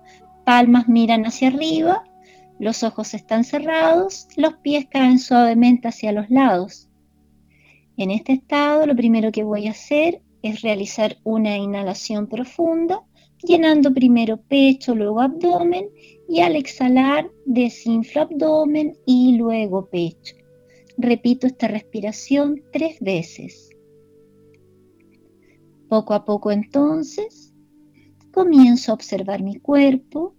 palmas 0.43 0.87
miran 0.87 1.25
hacia 1.25 1.49
arriba, 1.49 2.03
los 2.59 2.83
ojos 2.83 3.13
están 3.13 3.43
cerrados, 3.43 4.27
los 4.35 4.55
pies 4.55 4.87
caen 4.89 5.19
suavemente 5.19 5.87
hacia 5.87 6.11
los 6.11 6.29
lados. 6.29 6.89
En 7.95 8.11
este 8.11 8.33
estado, 8.33 8.85
lo 8.85 8.95
primero 8.95 9.31
que 9.31 9.43
voy 9.43 9.67
a 9.67 9.71
hacer 9.71 10.21
es 10.41 10.61
realizar 10.61 11.17
una 11.23 11.57
inhalación 11.57 12.27
profunda, 12.27 13.01
llenando 13.43 13.93
primero 13.93 14.37
pecho, 14.37 14.95
luego 14.95 15.21
abdomen, 15.21 15.89
y 16.27 16.41
al 16.41 16.55
exhalar 16.55 17.29
desinflo 17.45 18.23
abdomen 18.23 18.97
y 19.05 19.37
luego 19.37 19.89
pecho. 19.89 20.38
Repito 21.01 21.47
esta 21.47 21.69
respiración 21.69 22.61
tres 22.73 22.99
veces. 22.99 23.69
Poco 25.87 26.13
a 26.13 26.25
poco 26.25 26.51
entonces 26.51 27.53
comienzo 28.33 28.91
a 28.91 28.95
observar 28.95 29.41
mi 29.41 29.61
cuerpo, 29.61 30.35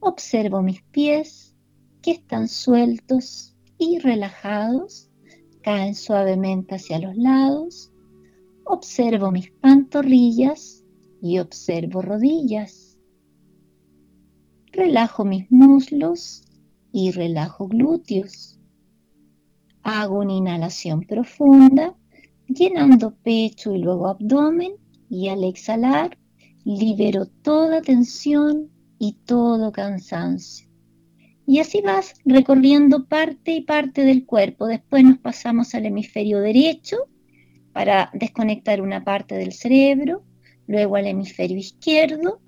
observo 0.00 0.62
mis 0.62 0.82
pies 0.84 1.54
que 2.00 2.12
están 2.12 2.48
sueltos 2.48 3.58
y 3.76 3.98
relajados, 3.98 5.10
caen 5.60 5.94
suavemente 5.94 6.76
hacia 6.76 6.98
los 6.98 7.14
lados, 7.18 7.92
observo 8.64 9.30
mis 9.30 9.50
pantorrillas 9.50 10.82
y 11.20 11.40
observo 11.40 12.00
rodillas. 12.00 12.96
Relajo 14.72 15.26
mis 15.26 15.52
muslos 15.52 16.42
y 16.90 17.10
relajo 17.10 17.68
glúteos. 17.68 18.57
Hago 19.90 20.18
una 20.18 20.34
inhalación 20.34 21.00
profunda, 21.00 21.96
llenando 22.46 23.14
pecho 23.14 23.74
y 23.74 23.78
luego 23.78 24.08
abdomen 24.08 24.72
y 25.08 25.28
al 25.28 25.44
exhalar 25.44 26.18
libero 26.62 27.24
toda 27.24 27.80
tensión 27.80 28.68
y 28.98 29.14
todo 29.24 29.72
cansancio. 29.72 30.68
Y 31.46 31.60
así 31.60 31.80
vas 31.80 32.12
recorriendo 32.26 33.06
parte 33.06 33.52
y 33.52 33.62
parte 33.62 34.02
del 34.02 34.26
cuerpo. 34.26 34.66
Después 34.66 35.04
nos 35.04 35.16
pasamos 35.20 35.74
al 35.74 35.86
hemisferio 35.86 36.40
derecho 36.40 36.98
para 37.72 38.10
desconectar 38.12 38.82
una 38.82 39.04
parte 39.04 39.36
del 39.36 39.54
cerebro, 39.54 40.22
luego 40.66 40.96
al 40.96 41.06
hemisferio 41.06 41.56
izquierdo 41.56 42.42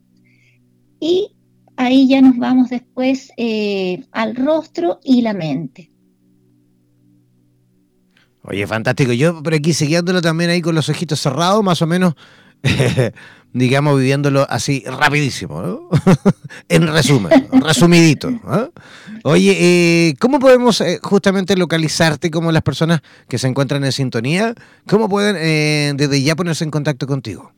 y 1.01 1.35
ahí 1.77 2.07
ya 2.07 2.21
nos 2.21 2.37
vamos 2.37 2.69
después 2.69 3.33
eh, 3.39 4.05
al 4.13 4.37
rostro 4.37 5.01
y 5.03 5.23
la 5.23 5.33
mente. 5.33 5.91
Oye, 8.51 8.67
fantástico. 8.67 9.13
Yo 9.13 9.45
por 9.45 9.55
aquí 9.55 9.73
siguiéndolo 9.73 10.21
también 10.21 10.51
ahí 10.51 10.61
con 10.61 10.75
los 10.75 10.89
ojitos 10.89 11.21
cerrados, 11.21 11.63
más 11.63 11.83
o 11.83 11.87
menos, 11.87 12.15
digamos, 13.53 13.97
viviéndolo 13.97 14.45
así 14.51 14.83
rapidísimo, 14.85 15.63
¿no? 15.63 15.89
en 16.69 16.89
resumen, 16.89 17.31
resumidito. 17.53 18.29
Oye, 19.23 19.57
eh, 19.57 20.15
¿cómo 20.19 20.41
podemos 20.41 20.81
eh, 20.81 20.99
justamente 21.01 21.57
localizarte 21.57 22.33
como 22.33 22.51
las 22.51 22.63
personas 22.63 23.03
que 23.29 23.39
se 23.39 23.47
encuentran 23.47 23.85
en 23.85 23.93
sintonía? 23.93 24.53
¿Cómo 24.89 25.09
pueden 25.09 25.37
eh, 25.39 25.93
desde 25.95 26.21
ya 26.21 26.35
ponerse 26.35 26.65
en 26.65 26.73
contacto 26.73 27.07
contigo? 27.07 27.53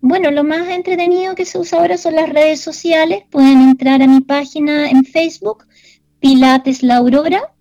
Bueno, 0.00 0.32
lo 0.32 0.42
más 0.42 0.68
entretenido 0.68 1.36
que 1.36 1.44
se 1.44 1.60
usa 1.60 1.78
ahora 1.78 1.96
son 1.96 2.16
las 2.16 2.28
redes 2.28 2.60
sociales. 2.60 3.22
Pueden 3.30 3.60
entrar 3.60 4.02
a 4.02 4.08
mi 4.08 4.20
página 4.20 4.90
en 4.90 5.04
Facebook, 5.04 5.64
Pilates 6.18 6.82
La 6.82 6.96
Aurora, 6.96 7.52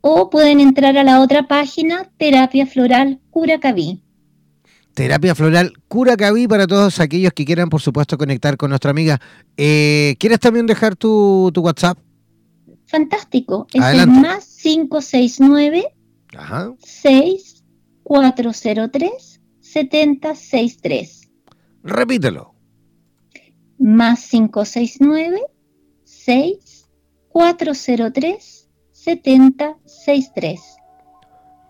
o 0.00 0.30
pueden 0.30 0.60
entrar 0.60 0.96
a 0.96 1.04
la 1.04 1.20
otra 1.20 1.46
página, 1.46 2.10
Terapia 2.16 2.66
Floral 2.66 3.20
Curacaví. 3.30 4.02
Terapia 4.94 5.34
Floral 5.34 5.74
Curacaví 5.88 6.48
para 6.48 6.66
todos 6.66 7.00
aquellos 7.00 7.32
que 7.32 7.44
quieran, 7.44 7.68
por 7.68 7.80
supuesto, 7.80 8.18
conectar 8.18 8.56
con 8.56 8.70
nuestra 8.70 8.90
amiga. 8.90 9.20
Eh, 9.56 10.16
¿Quieres 10.18 10.40
también 10.40 10.66
dejar 10.66 10.96
tu, 10.96 11.52
WhatsApp? 11.56 11.96
Fantástico. 12.86 13.68
Es 13.72 13.84
el 13.84 14.08
más 14.08 14.58
569 14.62 15.86
Ajá. 16.36 16.74
6403 16.80 19.40
7063. 19.60 21.30
Repítelo. 21.84 22.54
Más 23.78 24.28
569 24.28 25.40
6403 26.04 28.59
7063. 29.04 30.60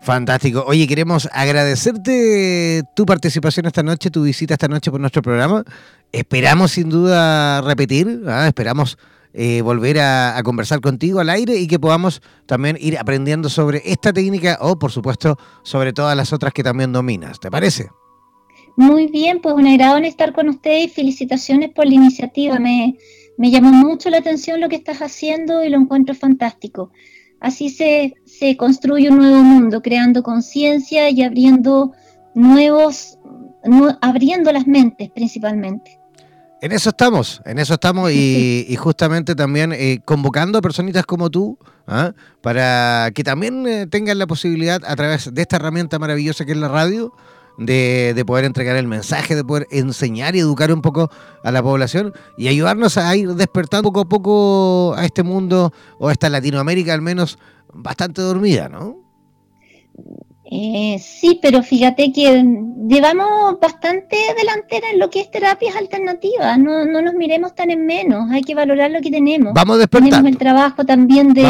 Fantástico. 0.01 0.63
Oye, 0.67 0.87
queremos 0.87 1.29
agradecerte 1.31 2.81
tu 2.95 3.05
participación 3.05 3.67
esta 3.67 3.83
noche, 3.83 4.09
tu 4.09 4.23
visita 4.23 4.55
esta 4.55 4.67
noche 4.67 4.89
por 4.89 4.99
nuestro 4.99 5.21
programa 5.21 5.63
esperamos 6.11 6.71
sin 6.71 6.89
duda 6.89 7.61
repetir, 7.61 8.23
¿ah? 8.27 8.47
esperamos 8.47 8.97
eh, 9.33 9.61
volver 9.61 9.99
a, 9.99 10.39
conversar 10.43 10.81
contigo 10.81 11.19
al 11.19 11.29
aire 11.29 11.57
y 11.57 11.67
que 11.67 11.79
podamos 11.79 12.21
también 12.45 12.77
ir 12.79 12.97
aprendiendo 12.97 13.49
sobre 13.49 13.81
esta 13.85 14.11
técnica 14.11 14.57
o, 14.61 14.77
por 14.77 14.91
supuesto, 14.91 15.37
sobre 15.63 15.93
todas 15.93 16.17
las 16.17 16.33
otras 16.33 16.53
que 16.53 16.63
también 16.63 16.91
dominas. 16.91 17.39
¿Te 17.39 17.49
parece? 17.49 17.87
Muy 18.75 19.07
bien, 19.07 19.41
pues 19.41 19.55
un 19.55 19.67
agrado 19.67 19.97
en 19.97 20.05
estar 20.05 20.33
con 20.33 20.49
ustedes 20.49 20.85
y 20.85 20.89
felicitaciones 20.89 21.71
por 21.71 21.85
la 21.85 21.93
iniciativa. 21.93 22.59
Me, 22.59 22.97
me 23.37 23.51
llamó 23.51 23.71
mucho 23.71 24.09
la 24.09 24.17
atención 24.17 24.59
lo 24.59 24.69
que 24.69 24.77
estás 24.77 25.01
haciendo 25.01 25.63
y 25.63 25.69
lo 25.69 25.77
encuentro 25.77 26.15
fantástico. 26.15 26.91
Así 27.41 27.69
se, 27.69 28.13
se 28.25 28.55
construye 28.55 29.09
un 29.09 29.17
nuevo 29.17 29.43
mundo, 29.43 29.81
creando 29.81 30.23
conciencia 30.23 31.09
y 31.09 31.23
abriendo 31.23 31.91
nuevos, 32.33 33.17
abriendo 34.01 34.51
las 34.51 34.67
mentes 34.67 35.09
principalmente. 35.09 35.99
En 36.61 36.71
eso 36.71 36.89
estamos, 36.89 37.41
en 37.45 37.57
eso 37.57 37.73
estamos 37.73 38.11
y, 38.11 38.75
justamente 38.77 39.33
también 39.33 39.73
eh, 39.73 39.99
convocando 40.05 40.59
a 40.59 40.61
personitas 40.61 41.07
como 41.07 41.31
tú 41.31 41.57
¿ah? 41.87 42.13
para 42.41 43.09
que 43.15 43.23
también 43.23 43.65
eh, 43.65 43.87
tengan 43.87 44.19
la 44.19 44.27
posibilidad 44.27 44.79
a 44.85 44.95
través 44.95 45.33
de 45.33 45.41
esta 45.41 45.55
herramienta 45.55 45.97
maravillosa 45.97 46.45
que 46.45 46.51
es 46.51 46.59
la 46.59 46.67
radio 46.67 47.15
de, 47.57 48.13
de, 48.15 48.25
poder 48.25 48.45
entregar 48.45 48.75
el 48.75 48.87
mensaje, 48.87 49.35
de 49.35 49.43
poder 49.43 49.67
enseñar 49.71 50.35
y 50.35 50.39
educar 50.39 50.71
un 50.71 50.81
poco 50.81 51.09
a 51.43 51.51
la 51.51 51.61
población 51.61 52.13
y 52.37 52.47
ayudarnos 52.47 52.97
a 52.97 53.15
ir 53.15 53.29
despertando 53.35 53.91
poco 53.91 54.01
a 54.01 54.09
poco 54.09 54.93
a 54.95 55.05
este 55.05 55.23
mundo 55.23 55.73
o 55.99 56.07
a 56.07 56.11
esta 56.11 56.29
Latinoamérica 56.29 56.93
al 56.93 57.01
menos 57.01 57.37
bastante 57.73 58.21
dormida, 58.21 58.69
¿no? 58.69 58.97
Eh, 60.53 60.99
sí, 60.99 61.39
pero 61.41 61.63
fíjate 61.63 62.11
que 62.11 62.43
llevamos 62.89 63.57
bastante 63.61 64.17
delantera 64.37 64.89
en 64.91 64.99
lo 64.99 65.09
que 65.09 65.21
es 65.21 65.31
terapias 65.31 65.77
alternativas. 65.77 66.59
No, 66.59 66.85
no 66.85 67.01
nos 67.01 67.13
miremos 67.13 67.55
tan 67.55 67.71
en 67.71 67.85
menos. 67.85 68.29
Hay 68.31 68.41
que 68.41 68.53
valorar 68.53 68.91
lo 68.91 68.99
que 68.99 69.09
tenemos. 69.09 69.53
Vamos 69.53 69.77
a 69.77 69.79
despertar. 69.79 70.09
Tenemos 70.09 70.29
el 70.29 70.37
trabajo 70.37 70.83
también 70.83 71.33
de, 71.33 71.43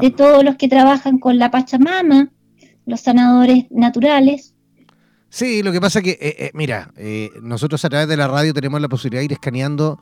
de 0.00 0.10
todos 0.10 0.44
los 0.44 0.54
que 0.54 0.68
trabajan 0.68 1.18
con 1.18 1.38
la 1.38 1.50
Pachamama, 1.50 2.30
los 2.84 3.00
sanadores 3.00 3.64
naturales. 3.70 4.54
Sí, 5.28 5.62
lo 5.62 5.72
que 5.72 5.80
pasa 5.80 6.02
que, 6.02 6.12
eh, 6.12 6.36
eh, 6.38 6.50
mira, 6.54 6.92
nosotros 7.42 7.84
a 7.84 7.88
través 7.88 8.08
de 8.08 8.16
la 8.16 8.28
radio 8.28 8.54
tenemos 8.54 8.80
la 8.80 8.88
posibilidad 8.88 9.20
de 9.20 9.26
ir 9.26 9.32
escaneando 9.32 10.00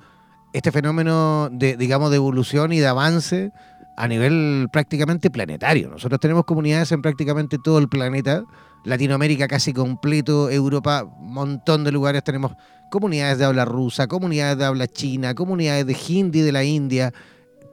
este 0.52 0.70
fenómeno 0.70 1.48
de, 1.50 1.76
digamos, 1.76 2.10
de 2.10 2.16
evolución 2.16 2.72
y 2.72 2.78
de 2.78 2.86
avance 2.86 3.50
a 3.96 4.08
nivel 4.08 4.68
prácticamente 4.72 5.30
planetario. 5.30 5.88
Nosotros 5.88 6.20
tenemos 6.20 6.44
comunidades 6.44 6.92
en 6.92 7.02
prácticamente 7.02 7.58
todo 7.62 7.78
el 7.78 7.88
planeta, 7.88 8.44
Latinoamérica 8.84 9.48
casi 9.48 9.72
completo, 9.72 10.50
Europa, 10.50 11.04
montón 11.18 11.84
de 11.84 11.92
lugares 11.92 12.22
tenemos 12.22 12.52
comunidades 12.90 13.38
de 13.38 13.44
habla 13.44 13.64
rusa, 13.64 14.06
comunidades 14.06 14.58
de 14.58 14.64
habla 14.64 14.86
china, 14.86 15.34
comunidades 15.34 15.86
de 15.86 15.96
hindi 16.08 16.42
de 16.42 16.52
la 16.52 16.64
India, 16.64 17.12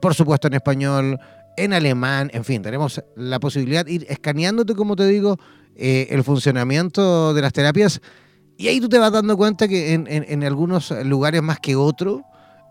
por 0.01 0.15
supuesto 0.15 0.47
en 0.47 0.55
español, 0.55 1.19
en 1.57 1.73
alemán, 1.73 2.31
en 2.33 2.43
fin, 2.43 2.61
tenemos 2.61 3.03
la 3.15 3.39
posibilidad 3.39 3.85
de 3.85 3.93
ir 3.93 4.05
escaneándote, 4.09 4.73
como 4.73 4.95
te 4.95 5.05
digo, 5.05 5.37
eh, 5.75 6.07
el 6.09 6.23
funcionamiento 6.23 7.33
de 7.33 7.41
las 7.41 7.53
terapias 7.53 8.01
y 8.57 8.67
ahí 8.67 8.79
tú 8.79 8.89
te 8.89 8.99
vas 8.99 9.11
dando 9.11 9.35
cuenta 9.37 9.67
que 9.67 9.93
en, 9.93 10.05
en 10.07 10.43
algunos 10.43 10.91
lugares 11.03 11.41
más 11.41 11.59
que 11.59 11.75
otros, 11.75 12.21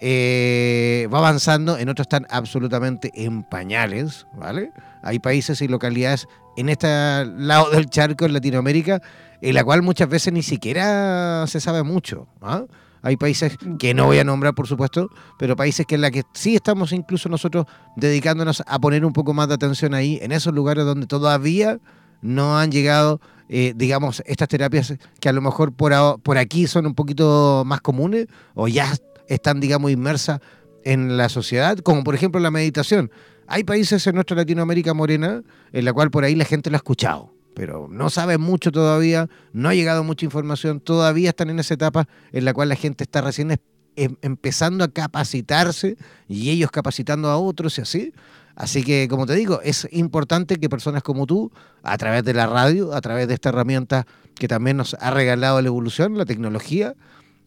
eh, 0.03 1.09
va 1.12 1.18
avanzando, 1.18 1.76
en 1.76 1.90
otros 1.90 2.07
están 2.07 2.26
absolutamente 2.30 3.11
en 3.14 3.42
pañales, 3.42 4.26
¿vale? 4.34 4.72
Hay 5.03 5.18
países 5.18 5.61
y 5.61 5.68
localidades 5.68 6.26
en 6.57 6.70
este 6.70 6.86
lado 6.86 7.70
del 7.70 7.90
charco 7.90 8.24
en 8.24 8.32
Latinoamérica, 8.32 9.03
en 9.42 9.55
la 9.55 9.62
cual 9.62 9.82
muchas 9.82 10.09
veces 10.09 10.32
ni 10.32 10.42
siquiera 10.42 11.44
se 11.46 11.61
sabe 11.61 11.82
mucho. 11.82 12.28
¿ah? 12.40 12.64
Hay 13.03 13.18
países 13.18 13.59
que 13.78 13.92
no 13.92 14.07
voy 14.07 14.18
a 14.18 14.24
nombrar, 14.24 14.55
por 14.55 14.66
supuesto, 14.66 15.11
pero 15.38 15.55
países 15.55 15.84
que 15.84 15.96
en 15.96 16.01
la 16.01 16.11
que 16.11 16.22
sí 16.32 16.55
estamos 16.55 16.92
incluso 16.92 17.28
nosotros 17.28 17.66
dedicándonos 17.96 18.62
a 18.66 18.78
poner 18.78 19.05
un 19.05 19.12
poco 19.12 19.34
más 19.34 19.48
de 19.48 19.55
atención 19.55 19.92
ahí, 19.92 20.18
en 20.22 20.32
esos 20.32 20.55
lugares 20.55 20.86
donde 20.86 21.07
todavía 21.07 21.78
no 22.23 22.59
han 22.59 22.71
llegado, 22.71 23.21
eh, 23.49 23.73
digamos, 23.77 24.23
estas 24.27 24.49
terapias 24.49 24.95
que 25.21 25.29
a 25.29 25.33
lo 25.33 25.41
mejor 25.41 25.73
por, 25.73 26.21
por 26.23 26.39
aquí 26.39 26.66
son 26.66 26.87
un 26.87 26.95
poquito 26.95 27.62
más 27.66 27.81
comunes 27.81 28.27
o 28.55 28.68
ya 28.68 28.93
están, 29.29 29.61
digamos, 29.61 29.91
inmersas 29.91 30.41
en 30.85 31.16
la 31.16 31.29
sociedad, 31.29 31.79
como 31.79 32.05
por 32.05 32.14
ejemplo 32.14 32.41
la 32.41 32.51
meditación. 32.51 33.11
Hay 33.47 33.64
países 33.64 34.07
en 34.07 34.14
nuestra 34.14 34.37
Latinoamérica 34.37 34.95
morena 34.95 35.43
en 35.73 35.85
la 35.85 35.93
cual 35.93 36.11
por 36.11 36.25
ahí 36.25 36.35
la 36.35 36.45
gente 36.45 36.71
lo 36.71 36.77
ha 36.77 36.79
escuchado, 36.79 37.35
pero 37.55 37.89
no 37.91 38.11
sabe 38.11 38.39
mucho 38.39 38.71
todavía, 38.71 39.29
no 39.53 39.68
ha 39.68 39.75
llegado 39.75 40.05
mucha 40.05 40.25
información, 40.25 40.81
todavía 40.81 41.31
están 41.31 41.51
en 41.51 41.59
esa 41.59 41.75
etapa 41.75 42.07
en 42.33 42.45
la 42.45 42.55
cual 42.55 42.68
la 42.68 42.77
gente 42.77 43.05
está 43.05 43.21
recién 43.21 43.59
em, 43.97 44.16
empezando 44.23 44.85
a 44.85 44.89
capacitarse 44.89 45.97
y 46.29 46.51
ellos 46.51 46.71
capacitando 46.71 47.29
a 47.29 47.37
otros 47.39 47.79
y 47.79 47.83
así. 47.83 48.14
Así 48.61 48.84
que, 48.84 49.08
como 49.08 49.24
te 49.24 49.34
digo, 49.34 49.62
es 49.62 49.88
importante 49.90 50.56
que 50.56 50.68
personas 50.68 51.02
como 51.02 51.24
tú, 51.24 51.50
a 51.82 51.96
través 51.96 52.24
de 52.24 52.34
la 52.34 52.46
radio, 52.46 52.92
a 52.92 53.00
través 53.00 53.26
de 53.26 53.32
esta 53.32 53.48
herramienta 53.48 54.06
que 54.34 54.48
también 54.48 54.76
nos 54.76 54.92
ha 55.00 55.11
regalado 55.11 55.62
la 55.62 55.68
evolución, 55.68 56.18
la 56.18 56.26
tecnología, 56.26 56.94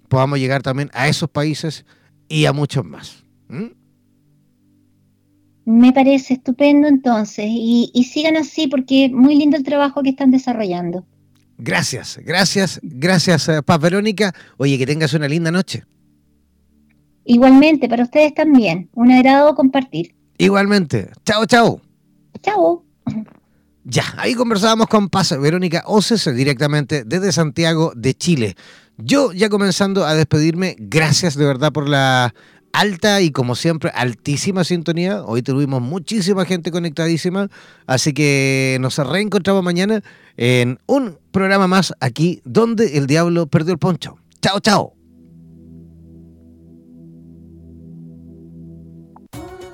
podamos 0.09 0.39
llegar 0.39 0.63
también 0.63 0.89
a 0.91 1.07
esos 1.07 1.29
países 1.29 1.85
y 2.27 2.45
a 2.45 2.51
muchos 2.51 2.83
más. 2.83 3.23
Me 5.65 5.93
parece 5.93 6.33
estupendo 6.33 6.87
entonces 6.87 7.45
y, 7.47 7.91
sigan 8.11 8.35
así 8.35 8.65
porque 8.65 9.05
es 9.05 9.11
muy 9.11 9.35
lindo 9.35 9.55
el 9.55 9.63
trabajo 9.63 10.01
que 10.01 10.09
están 10.09 10.31
desarrollando. 10.31 11.05
Gracias, 11.59 12.19
gracias, 12.25 12.79
gracias 12.81 13.49
eh, 13.49 13.61
Paz 13.61 13.79
Verónica. 13.79 14.33
Oye, 14.57 14.79
que 14.79 14.87
tengas 14.87 15.13
una 15.13 15.27
linda 15.27 15.51
noche. 15.51 15.83
Igualmente, 17.23 17.87
para 17.87 18.01
ustedes 18.01 18.33
también. 18.33 18.89
Un 18.95 19.11
agrado 19.11 19.53
compartir. 19.53 20.15
Igualmente. 20.37 21.11
Chao, 21.25 21.45
chao. 21.45 21.81
Chao. 22.41 22.83
Ya, 23.85 24.03
ahí 24.17 24.33
conversábamos 24.33 24.87
con 24.87 25.09
Paz 25.09 25.37
Verónica 25.37 25.83
Oces 25.85 26.33
directamente 26.33 27.03
desde 27.05 27.31
Santiago 27.31 27.91
de 27.95 28.13
Chile. 28.13 28.55
Yo 28.97 29.33
ya 29.33 29.49
comenzando 29.49 30.05
a 30.05 30.15
despedirme, 30.15 30.75
gracias 30.79 31.35
de 31.35 31.45
verdad 31.45 31.73
por 31.73 31.89
la 31.89 32.33
alta 32.71 33.21
y 33.21 33.31
como 33.31 33.55
siempre 33.55 33.91
altísima 33.93 34.63
sintonía. 34.63 35.23
Hoy 35.23 35.41
tuvimos 35.41 35.81
muchísima 35.81 36.45
gente 36.45 36.71
conectadísima, 36.71 37.49
así 37.85 38.13
que 38.13 38.77
nos 38.81 38.97
reencontramos 38.97 39.63
mañana 39.63 40.01
en 40.37 40.79
un 40.85 41.17
programa 41.31 41.67
más 41.67 41.93
aquí 41.99 42.41
donde 42.45 42.97
el 42.97 43.07
diablo 43.07 43.47
perdió 43.47 43.73
el 43.73 43.79
poncho. 43.79 44.17
Chao, 44.41 44.59
chao. 44.59 45.02